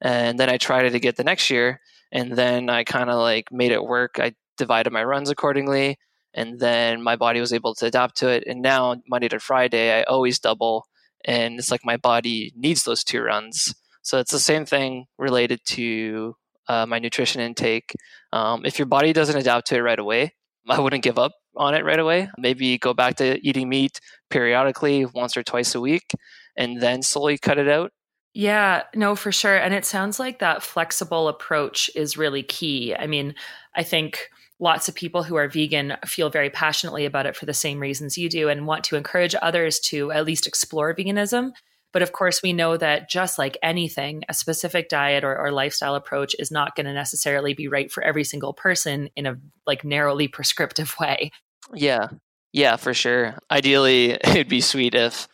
And 0.00 0.38
then 0.38 0.48
I 0.50 0.58
tried 0.58 0.86
it 0.86 0.94
again 0.94 1.14
the 1.16 1.24
next 1.24 1.50
year, 1.50 1.80
and 2.12 2.32
then 2.32 2.68
I 2.68 2.84
kind 2.84 3.10
of 3.10 3.18
like 3.18 3.50
made 3.50 3.72
it 3.72 3.82
work. 3.82 4.18
I 4.18 4.34
divided 4.56 4.92
my 4.92 5.02
runs 5.02 5.30
accordingly, 5.30 5.98
and 6.34 6.60
then 6.60 7.02
my 7.02 7.16
body 7.16 7.40
was 7.40 7.52
able 7.52 7.74
to 7.76 7.86
adapt 7.86 8.16
to 8.18 8.28
it. 8.28 8.44
And 8.46 8.60
now 8.60 8.96
Monday 9.08 9.28
to 9.28 9.40
Friday, 9.40 9.98
I 9.98 10.02
always 10.02 10.38
double, 10.38 10.86
and 11.24 11.58
it's 11.58 11.70
like 11.70 11.84
my 11.84 11.96
body 11.96 12.52
needs 12.56 12.84
those 12.84 13.02
two 13.02 13.22
runs. 13.22 13.74
So 14.02 14.18
it's 14.18 14.32
the 14.32 14.38
same 14.38 14.66
thing 14.66 15.06
related 15.18 15.60
to 15.66 16.36
uh, 16.68 16.84
my 16.86 16.98
nutrition 16.98 17.40
intake. 17.40 17.94
Um, 18.32 18.66
if 18.66 18.78
your 18.78 18.86
body 18.86 19.12
doesn't 19.12 19.36
adapt 19.36 19.68
to 19.68 19.76
it 19.76 19.80
right 19.80 19.98
away, 19.98 20.34
I 20.68 20.80
wouldn't 20.80 21.02
give 21.02 21.18
up 21.18 21.32
on 21.56 21.74
it 21.74 21.84
right 21.84 21.98
away. 21.98 22.28
Maybe 22.38 22.78
go 22.78 22.94
back 22.94 23.16
to 23.16 23.38
eating 23.46 23.68
meat 23.68 24.00
periodically, 24.30 25.04
once 25.06 25.36
or 25.36 25.42
twice 25.42 25.74
a 25.74 25.80
week, 25.80 26.12
and 26.56 26.80
then 26.80 27.02
slowly 27.02 27.38
cut 27.38 27.58
it 27.58 27.68
out. 27.68 27.92
Yeah, 28.34 28.82
no, 28.94 29.14
for 29.14 29.30
sure. 29.30 29.56
And 29.56 29.72
it 29.72 29.84
sounds 29.84 30.18
like 30.18 30.40
that 30.40 30.62
flexible 30.62 31.28
approach 31.28 31.88
is 31.94 32.16
really 32.16 32.42
key. 32.42 32.94
I 32.94 33.06
mean, 33.06 33.34
I 33.76 33.84
think 33.84 34.28
lots 34.58 34.88
of 34.88 34.94
people 34.94 35.22
who 35.22 35.36
are 35.36 35.48
vegan 35.48 35.96
feel 36.04 36.30
very 36.30 36.50
passionately 36.50 37.04
about 37.04 37.26
it 37.26 37.36
for 37.36 37.46
the 37.46 37.54
same 37.54 37.78
reasons 37.78 38.18
you 38.18 38.28
do 38.28 38.48
and 38.48 38.66
want 38.66 38.82
to 38.84 38.96
encourage 38.96 39.34
others 39.40 39.78
to 39.80 40.10
at 40.10 40.26
least 40.26 40.46
explore 40.46 40.94
veganism. 40.94 41.52
But 41.94 42.02
of 42.02 42.12
course, 42.12 42.42
we 42.42 42.52
know 42.52 42.76
that 42.76 43.08
just 43.08 43.38
like 43.38 43.56
anything, 43.62 44.24
a 44.28 44.34
specific 44.34 44.88
diet 44.88 45.22
or, 45.22 45.38
or 45.38 45.52
lifestyle 45.52 45.94
approach 45.94 46.34
is 46.40 46.50
not 46.50 46.74
going 46.74 46.86
to 46.86 46.92
necessarily 46.92 47.54
be 47.54 47.68
right 47.68 47.90
for 47.90 48.02
every 48.02 48.24
single 48.24 48.52
person 48.52 49.08
in 49.14 49.26
a 49.26 49.36
like 49.64 49.84
narrowly 49.84 50.26
prescriptive 50.36 50.94
way. 50.98 51.30
Yeah. 51.72 52.08
Yeah, 52.52 52.76
for 52.76 52.94
sure. 52.94 53.38
Ideally, 53.48 54.10
it'd 54.24 54.48
be 54.48 54.60
sweet 54.60 54.96
if 54.96 55.28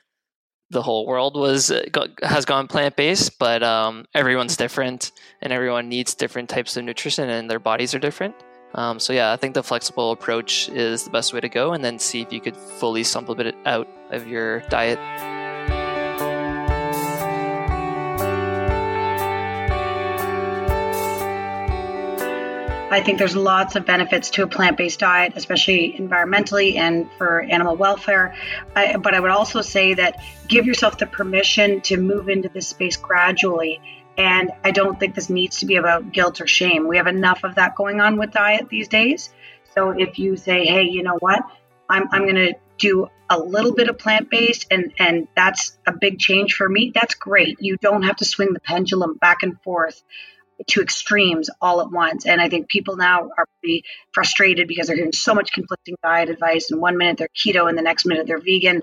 the 0.68 0.82
whole 0.82 1.06
world 1.06 1.34
was 1.34 1.70
uh, 1.70 1.82
has 2.22 2.44
gone 2.44 2.68
plant 2.68 2.94
based, 2.94 3.38
but 3.38 3.62
um, 3.62 4.04
everyone's 4.14 4.56
different, 4.56 5.12
and 5.40 5.52
everyone 5.52 5.88
needs 5.88 6.14
different 6.14 6.48
types 6.48 6.76
of 6.76 6.84
nutrition, 6.84 7.28
and 7.28 7.50
their 7.50 7.58
bodies 7.58 7.94
are 7.94 7.98
different. 7.98 8.34
Um, 8.74 9.00
so 9.00 9.12
yeah, 9.12 9.32
I 9.32 9.36
think 9.36 9.54
the 9.54 9.64
flexible 9.64 10.12
approach 10.12 10.68
is 10.68 11.04
the 11.04 11.10
best 11.10 11.32
way 11.32 11.40
to 11.40 11.48
go, 11.48 11.72
and 11.72 11.84
then 11.84 11.98
see 11.98 12.22
if 12.22 12.32
you 12.32 12.40
could 12.40 12.56
fully 12.56 13.02
supplement 13.02 13.48
it 13.48 13.56
out 13.66 13.88
of 14.10 14.28
your 14.28 14.60
diet. 14.68 14.98
I 22.90 23.00
think 23.00 23.18
there's 23.18 23.36
lots 23.36 23.76
of 23.76 23.86
benefits 23.86 24.30
to 24.30 24.42
a 24.42 24.48
plant 24.48 24.76
based 24.76 24.98
diet, 24.98 25.34
especially 25.36 25.94
environmentally 25.96 26.76
and 26.76 27.08
for 27.16 27.40
animal 27.40 27.76
welfare. 27.76 28.34
I, 28.74 28.96
but 28.96 29.14
I 29.14 29.20
would 29.20 29.30
also 29.30 29.60
say 29.62 29.94
that 29.94 30.20
give 30.48 30.66
yourself 30.66 30.98
the 30.98 31.06
permission 31.06 31.80
to 31.82 31.96
move 31.96 32.28
into 32.28 32.48
this 32.48 32.66
space 32.66 32.96
gradually. 32.96 33.80
And 34.18 34.50
I 34.64 34.72
don't 34.72 34.98
think 34.98 35.14
this 35.14 35.30
needs 35.30 35.60
to 35.60 35.66
be 35.66 35.76
about 35.76 36.12
guilt 36.12 36.40
or 36.40 36.48
shame. 36.48 36.88
We 36.88 36.96
have 36.96 37.06
enough 37.06 37.44
of 37.44 37.54
that 37.54 37.76
going 37.76 38.00
on 38.00 38.18
with 38.18 38.32
diet 38.32 38.68
these 38.68 38.88
days. 38.88 39.30
So 39.74 39.90
if 39.90 40.18
you 40.18 40.36
say, 40.36 40.66
hey, 40.66 40.82
you 40.82 41.04
know 41.04 41.16
what, 41.20 41.44
I'm, 41.88 42.08
I'm 42.10 42.22
going 42.22 42.34
to 42.34 42.54
do 42.76 43.08
a 43.28 43.38
little 43.38 43.72
bit 43.72 43.88
of 43.88 43.98
plant 43.98 44.28
based 44.28 44.66
and 44.72 44.92
and 44.98 45.28
that's 45.36 45.78
a 45.86 45.92
big 45.92 46.18
change 46.18 46.54
for 46.54 46.68
me 46.68 46.90
that's 46.94 47.14
great 47.14 47.58
you 47.60 47.76
don't 47.76 48.02
have 48.02 48.16
to 48.16 48.24
swing 48.24 48.52
the 48.54 48.60
pendulum 48.60 49.14
back 49.18 49.42
and 49.42 49.60
forth 49.62 50.02
to 50.68 50.80
extremes 50.80 51.50
all 51.60 51.80
at 51.80 51.90
once. 51.90 52.26
And 52.26 52.40
I 52.40 52.48
think 52.48 52.68
people 52.68 52.96
now 52.96 53.30
are 53.36 53.46
pretty 53.60 53.84
frustrated 54.12 54.68
because 54.68 54.86
they're 54.86 54.96
hearing 54.96 55.12
so 55.12 55.34
much 55.34 55.52
conflicting 55.52 55.96
diet 56.02 56.28
advice. 56.28 56.70
And 56.70 56.80
one 56.80 56.96
minute 56.96 57.18
they're 57.18 57.28
keto, 57.36 57.68
and 57.68 57.76
the 57.76 57.82
next 57.82 58.06
minute 58.06 58.26
they're 58.26 58.40
vegan. 58.40 58.82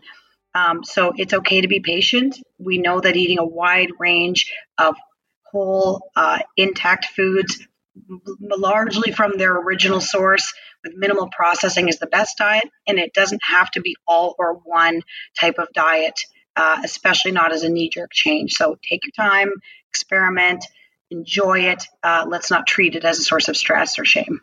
Um, 0.53 0.83
so 0.83 1.13
it's 1.15 1.33
okay 1.33 1.61
to 1.61 1.67
be 1.67 1.79
patient. 1.79 2.39
We 2.57 2.77
know 2.77 2.99
that 2.99 3.15
eating 3.15 3.39
a 3.39 3.45
wide 3.45 3.89
range 3.99 4.51
of 4.77 4.95
whole, 5.51 6.09
uh, 6.15 6.39
intact 6.55 7.05
foods, 7.15 7.59
largely 8.39 9.11
from 9.11 9.37
their 9.37 9.55
original 9.55 10.01
source 10.01 10.53
with 10.83 10.93
minimal 10.95 11.29
processing, 11.35 11.89
is 11.89 11.99
the 11.99 12.07
best 12.07 12.37
diet. 12.37 12.65
And 12.87 12.97
it 12.97 13.13
doesn't 13.13 13.41
have 13.47 13.69
to 13.71 13.81
be 13.81 13.95
all 14.07 14.35
or 14.39 14.53
one 14.63 15.01
type 15.39 15.59
of 15.59 15.67
diet, 15.73 16.19
uh, 16.55 16.81
especially 16.83 17.31
not 17.31 17.53
as 17.53 17.63
a 17.63 17.69
knee 17.69 17.89
jerk 17.89 18.11
change. 18.11 18.53
So 18.53 18.77
take 18.89 19.01
your 19.05 19.11
time, 19.15 19.51
experiment 19.89 20.65
enjoy 21.11 21.61
it. 21.61 21.83
Uh, 22.03 22.25
let's 22.27 22.51
not 22.51 22.67
treat 22.67 22.95
it 22.95 23.05
as 23.05 23.19
a 23.19 23.23
source 23.23 23.47
of 23.47 23.57
stress 23.57 23.99
or 23.99 24.05
shame. 24.05 24.41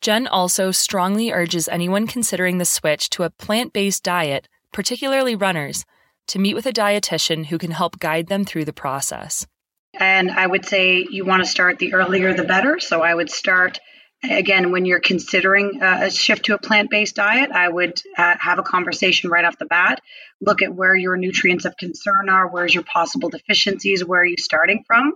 Jen 0.00 0.26
also 0.26 0.70
strongly 0.70 1.32
urges 1.32 1.68
anyone 1.68 2.06
considering 2.06 2.58
the 2.58 2.64
switch 2.64 3.10
to 3.10 3.24
a 3.24 3.30
plant 3.30 3.72
based 3.72 4.04
diet, 4.04 4.48
particularly 4.72 5.34
runners, 5.34 5.84
to 6.28 6.38
meet 6.38 6.54
with 6.54 6.66
a 6.66 6.72
dietitian 6.72 7.46
who 7.46 7.58
can 7.58 7.72
help 7.72 7.98
guide 7.98 8.28
them 8.28 8.44
through 8.44 8.64
the 8.64 8.72
process. 8.72 9.46
And 9.94 10.30
I 10.30 10.46
would 10.46 10.66
say 10.66 11.06
you 11.10 11.24
want 11.24 11.42
to 11.42 11.48
start 11.48 11.78
the 11.78 11.94
earlier 11.94 12.34
the 12.34 12.44
better. 12.44 12.78
So 12.78 13.02
I 13.02 13.14
would 13.14 13.30
start 13.30 13.80
again 14.22 14.72
when 14.72 14.84
you're 14.84 15.00
considering 15.00 15.80
a 15.80 16.10
shift 16.10 16.46
to 16.46 16.54
a 16.54 16.58
plant-based 16.58 17.14
diet 17.14 17.50
i 17.52 17.68
would 17.68 18.00
uh, 18.16 18.34
have 18.38 18.58
a 18.58 18.62
conversation 18.62 19.30
right 19.30 19.44
off 19.44 19.58
the 19.58 19.66
bat 19.66 20.00
look 20.40 20.62
at 20.62 20.74
where 20.74 20.94
your 20.94 21.16
nutrients 21.16 21.64
of 21.64 21.76
concern 21.76 22.28
are 22.28 22.46
where's 22.46 22.74
your 22.74 22.84
possible 22.84 23.28
deficiencies 23.28 24.04
where 24.04 24.20
are 24.20 24.26
you 24.26 24.36
starting 24.38 24.84
from 24.86 25.12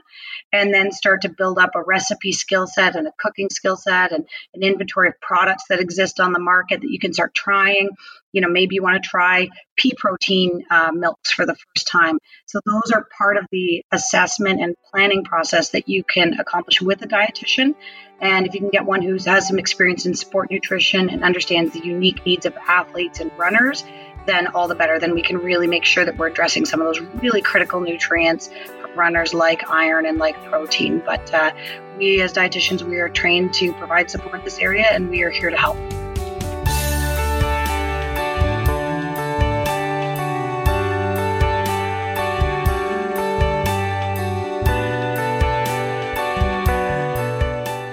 and 0.53 0.73
then 0.73 0.93
start 0.93 1.23
to 1.23 1.29
build 1.29 1.59
up 1.59 1.71
a 1.75 1.83
recipe 1.83 2.33
skill 2.33 2.67
set 2.67 2.97
and 2.97 3.07
a 3.07 3.13
cooking 3.19 3.49
skill 3.51 3.77
set 3.77 4.13
and 4.13 4.27
an 4.55 4.63
inventory 4.63 5.09
of 5.09 5.21
products 5.21 5.65
that 5.69 5.81
exist 5.81 6.21
on 6.21 6.33
the 6.33 6.41
market 6.41 6.81
that 6.81 6.91
you 6.91 6.99
can 6.99 7.13
start 7.13 7.35
trying. 7.35 7.89
You 8.33 8.41
know 8.41 8.49
maybe 8.49 8.75
you 8.75 8.83
want 8.83 9.03
to 9.03 9.09
try 9.09 9.49
pea 9.77 9.95
protein 9.97 10.65
uh, 10.71 10.91
milks 10.93 11.33
for 11.33 11.47
the 11.47 11.55
first 11.55 11.87
time. 11.87 12.19
So 12.47 12.61
those 12.65 12.93
are 12.93 13.07
part 13.17 13.37
of 13.37 13.47
the 13.51 13.85
assessment 13.93 14.61
and 14.61 14.75
planning 14.91 15.25
process 15.25 15.71
that 15.71 15.89
you 15.89 16.05
can 16.05 16.39
accomplish 16.39 16.81
with 16.81 17.03
a 17.03 17.07
dietitian. 17.07 17.75
And 18.21 18.47
if 18.47 18.55
you 18.55 18.61
can 18.61 18.71
get 18.71 18.85
one 18.85 19.03
who 19.03 19.19
has 19.27 19.49
some 19.49 19.59
experience 19.59 20.07
in 20.07 20.15
sport 20.15 20.51
nutrition 20.51 21.11
and 21.11 21.25
understands 21.25 21.73
the 21.73 21.85
unique 21.85 22.25
needs 22.25 22.47
of 22.47 22.57
athletes 22.57 23.21
and 23.21 23.33
runners 23.37 23.85
then 24.27 24.49
all 24.49 24.69
the 24.69 24.75
better. 24.75 24.99
Then 24.99 25.15
we 25.15 25.23
can 25.23 25.39
really 25.39 25.67
make 25.67 25.85
sure 25.85 26.05
that 26.05 26.17
we're 26.17 26.29
addressing 26.29 26.65
some 26.65 26.81
of 26.81 26.87
those 26.87 27.01
really 27.23 27.43
critical 27.43 27.81
nutrients 27.81 28.51
runners 28.95 29.33
like 29.33 29.69
iron 29.71 30.07
and 30.07 30.19
like 30.19 30.43
protein. 30.45 31.03
But 31.05 31.33
uh, 31.33 31.53
we 31.97 32.21
as 32.21 32.33
dietitians, 32.33 32.83
we 32.83 32.99
are 32.99 33.09
trained 33.09 33.55
to 33.55 33.73
provide 33.75 34.11
support 34.11 34.35
in 34.37 34.45
this 34.45 34.59
area 34.59 34.87
and 34.91 35.09
we 35.09 35.23
are 35.23 35.31
here 35.31 35.51
to 35.51 35.57
help. 35.57 35.77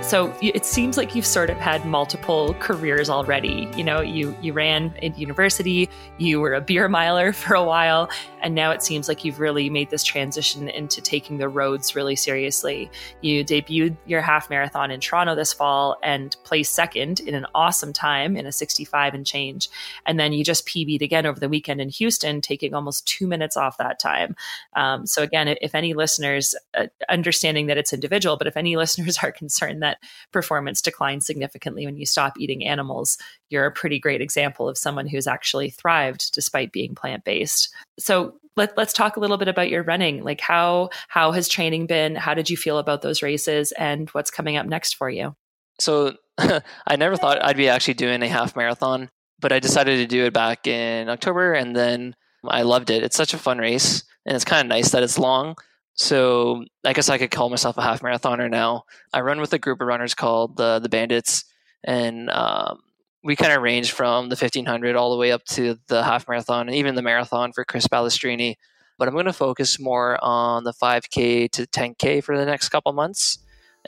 So 0.09 0.35
it 0.41 0.65
seems 0.65 0.97
like 0.97 1.13
you've 1.13 1.23
sort 1.23 1.51
of 1.51 1.57
had 1.57 1.85
multiple 1.85 2.55
careers 2.55 3.11
already. 3.11 3.69
You 3.77 3.83
know, 3.83 4.01
you 4.01 4.35
you 4.41 4.53
ran 4.53 4.91
in 5.03 5.13
university, 5.13 5.87
you 6.17 6.39
were 6.39 6.55
a 6.55 6.61
beer 6.61 6.89
miler 6.89 7.31
for 7.35 7.53
a 7.53 7.63
while, 7.63 8.09
and 8.41 8.55
now 8.55 8.71
it 8.71 8.81
seems 8.81 9.07
like 9.07 9.23
you've 9.23 9.39
really 9.39 9.69
made 9.69 9.91
this 9.91 10.03
transition 10.03 10.67
into 10.67 10.99
taking 10.99 11.37
the 11.37 11.47
roads 11.47 11.95
really 11.95 12.15
seriously. 12.15 12.89
You 13.21 13.45
debuted 13.45 13.97
your 14.07 14.21
half 14.21 14.49
marathon 14.49 14.89
in 14.89 14.99
Toronto 14.99 15.35
this 15.35 15.53
fall 15.53 15.97
and 16.01 16.35
placed 16.43 16.73
second 16.73 17.19
in 17.19 17.35
an 17.35 17.45
awesome 17.53 17.93
time 17.93 18.35
in 18.35 18.47
a 18.47 18.51
65 18.51 19.13
and 19.13 19.27
change. 19.27 19.69
And 20.07 20.19
then 20.19 20.33
you 20.33 20.43
just 20.43 20.65
PB'd 20.65 21.03
again 21.03 21.27
over 21.27 21.39
the 21.39 21.49
weekend 21.49 21.81
in 21.81 21.89
Houston, 21.89 22.41
taking 22.41 22.73
almost 22.73 23.07
two 23.07 23.27
minutes 23.27 23.55
off 23.55 23.77
that 23.77 23.99
time. 23.99 24.35
Um, 24.75 25.05
so 25.05 25.21
again, 25.21 25.49
if 25.61 25.75
any 25.75 25.93
listeners, 25.93 26.55
uh, 26.73 26.87
understanding 27.09 27.67
that 27.67 27.77
it's 27.77 27.93
individual, 27.93 28.37
but 28.37 28.47
if 28.47 28.57
any 28.57 28.75
listeners 28.75 29.19
are 29.21 29.31
concerned 29.31 29.83
that 29.83 29.98
performance 30.31 30.81
declines 30.81 31.25
significantly 31.25 31.85
when 31.85 31.97
you 31.97 32.05
stop 32.05 32.39
eating 32.39 32.65
animals, 32.65 33.17
you're 33.49 33.65
a 33.65 33.71
pretty 33.71 33.99
great 33.99 34.21
example 34.21 34.67
of 34.67 34.77
someone 34.77 35.07
who's 35.07 35.27
actually 35.27 35.69
thrived 35.69 36.33
despite 36.33 36.71
being 36.71 36.95
plant 36.95 37.23
based. 37.23 37.73
So 37.99 38.35
let, 38.55 38.77
us 38.77 38.93
talk 38.93 39.15
a 39.15 39.19
little 39.19 39.37
bit 39.37 39.47
about 39.47 39.69
your 39.69 39.83
running. 39.83 40.23
Like 40.23 40.41
how 40.41 40.89
how 41.07 41.31
has 41.31 41.47
training 41.47 41.87
been? 41.87 42.15
How 42.15 42.33
did 42.33 42.49
you 42.49 42.57
feel 42.57 42.77
about 42.77 43.01
those 43.01 43.23
races, 43.23 43.71
and 43.73 44.09
what's 44.09 44.31
coming 44.31 44.57
up 44.57 44.65
next 44.65 44.95
for 44.95 45.09
you? 45.09 45.35
So 45.79 46.15
I 46.37 46.95
never 46.97 47.15
thought 47.15 47.43
I'd 47.43 47.57
be 47.57 47.69
actually 47.69 47.93
doing 47.95 48.21
a 48.21 48.27
half 48.27 48.55
marathon, 48.55 49.09
but 49.39 49.51
I 49.51 49.59
decided 49.59 49.97
to 49.97 50.07
do 50.07 50.25
it 50.25 50.33
back 50.33 50.67
in 50.67 51.09
October, 51.09 51.53
and 51.53 51.75
then 51.75 52.15
I 52.43 52.63
loved 52.63 52.89
it. 52.89 53.03
It's 53.03 53.17
such 53.17 53.33
a 53.33 53.37
fun 53.39 53.57
race, 53.57 54.03
and 54.25 54.35
it's 54.35 54.45
kind 54.45 54.61
of 54.61 54.67
nice 54.67 54.91
that 54.91 55.03
it's 55.03 55.17
long. 55.17 55.55
So 55.99 56.63
I 56.85 56.93
guess 56.93 57.09
I 57.09 57.17
could 57.17 57.29
call 57.29 57.49
myself 57.49 57.77
a 57.77 57.81
half 57.81 58.01
marathoner 58.01 58.49
now. 58.49 58.83
I 59.13 59.19
run 59.19 59.41
with 59.41 59.51
a 59.51 59.59
group 59.59 59.81
of 59.81 59.87
runners 59.87 60.15
called 60.15 60.55
the 60.55 60.79
the 60.79 60.87
Bandits, 60.87 61.43
and 61.83 62.29
um, 62.29 62.79
we 63.21 63.35
kind 63.35 63.51
of 63.51 63.61
range 63.61 63.91
from 63.91 64.29
the 64.29 64.37
1500 64.37 64.95
all 64.95 65.11
the 65.11 65.17
way 65.17 65.33
up 65.33 65.43
to 65.43 65.77
the 65.87 66.01
half 66.01 66.25
marathon 66.29 66.69
and 66.69 66.75
even 66.75 66.95
the 66.95 67.01
marathon 67.01 67.51
for 67.51 67.65
Chris 67.65 67.85
Balestrini. 67.85 68.55
But 68.97 69.09
I'm 69.09 69.13
going 69.13 69.25
to 69.25 69.33
focus 69.33 69.77
more 69.77 70.17
on 70.23 70.63
the 70.63 70.73
5K 70.73 71.51
to 71.51 71.67
10K 71.67 72.23
for 72.23 72.37
the 72.37 72.45
next 72.45 72.69
couple 72.69 72.93
months 72.93 73.39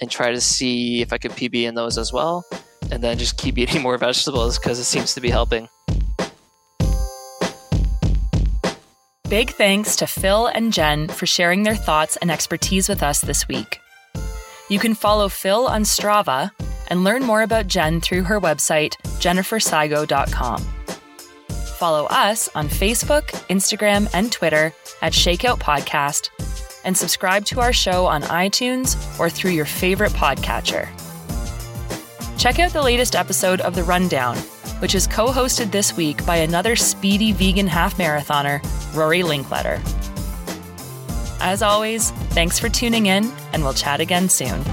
and 0.02 0.12
try 0.12 0.32
to 0.32 0.42
see 0.42 1.02
if 1.02 1.14
I 1.14 1.18
could 1.18 1.32
PB 1.32 1.64
in 1.64 1.76
those 1.76 1.98
as 1.98 2.12
well. 2.12 2.44
And 2.92 3.02
then 3.02 3.18
just 3.18 3.38
keep 3.38 3.58
eating 3.58 3.82
more 3.82 3.98
vegetables 3.98 4.60
because 4.60 4.80
it 4.80 4.86
seems 4.86 5.14
to 5.14 5.22
be 5.22 5.30
helping. 5.30 5.70
Big 9.32 9.52
thanks 9.52 9.96
to 9.96 10.08
Phil 10.08 10.48
and 10.48 10.74
Jen 10.74 11.08
for 11.08 11.26
sharing 11.26 11.64
their 11.64 11.74
thoughts 11.74 12.18
and 12.18 12.30
expertise 12.30 12.90
with 12.90 13.02
us 13.02 13.22
this 13.22 13.48
week. 13.48 13.80
You 14.68 14.78
can 14.78 14.94
follow 14.94 15.30
Phil 15.30 15.68
on 15.68 15.84
Strava 15.84 16.52
and 16.90 17.06
learn 17.06 17.24
more 17.24 17.42
about 17.42 17.68
Jen 17.68 18.02
through 18.02 18.24
her 18.24 18.42
website, 18.42 18.98
jennifersygo.com. 19.22 20.62
Follow 21.78 22.08
us 22.08 22.50
on 22.56 22.68
Facebook, 22.68 23.28
Instagram, 23.48 24.10
and 24.14 24.34
Twitter 24.34 24.74
at 25.02 25.14
Shakeout 25.14 25.60
Podcast, 25.60 26.28
and 26.84 26.98
subscribe 26.98 27.46
to 27.46 27.62
our 27.62 27.72
show 27.72 28.08
on 28.08 28.24
iTunes 28.24 28.98
or 29.18 29.30
through 29.30 29.52
your 29.52 29.64
favorite 29.64 30.12
podcatcher. 30.12 30.90
Check 32.38 32.60
out 32.60 32.74
the 32.74 32.84
latest 32.84 33.16
episode 33.16 33.62
of 33.62 33.76
The 33.76 33.84
Rundown, 33.84 34.36
which 34.82 34.96
is 34.96 35.08
co 35.08 35.28
hosted 35.28 35.72
this 35.72 35.96
week 35.96 36.26
by 36.26 36.38
another 36.38 36.76
speedy 36.76 37.32
vegan 37.32 37.68
half 37.68 37.98
marathoner, 37.98 38.62
Rory 38.96 39.22
Linkletter. 39.22 39.80
As 41.40 41.62
always, 41.62 42.12
thanks 42.32 42.60
for 42.60 42.70
tuning 42.70 43.06
in, 43.06 43.32
and 43.54 43.64
we'll 43.64 43.74
chat 43.74 44.00
again 44.00 44.30
soon. 44.30 44.64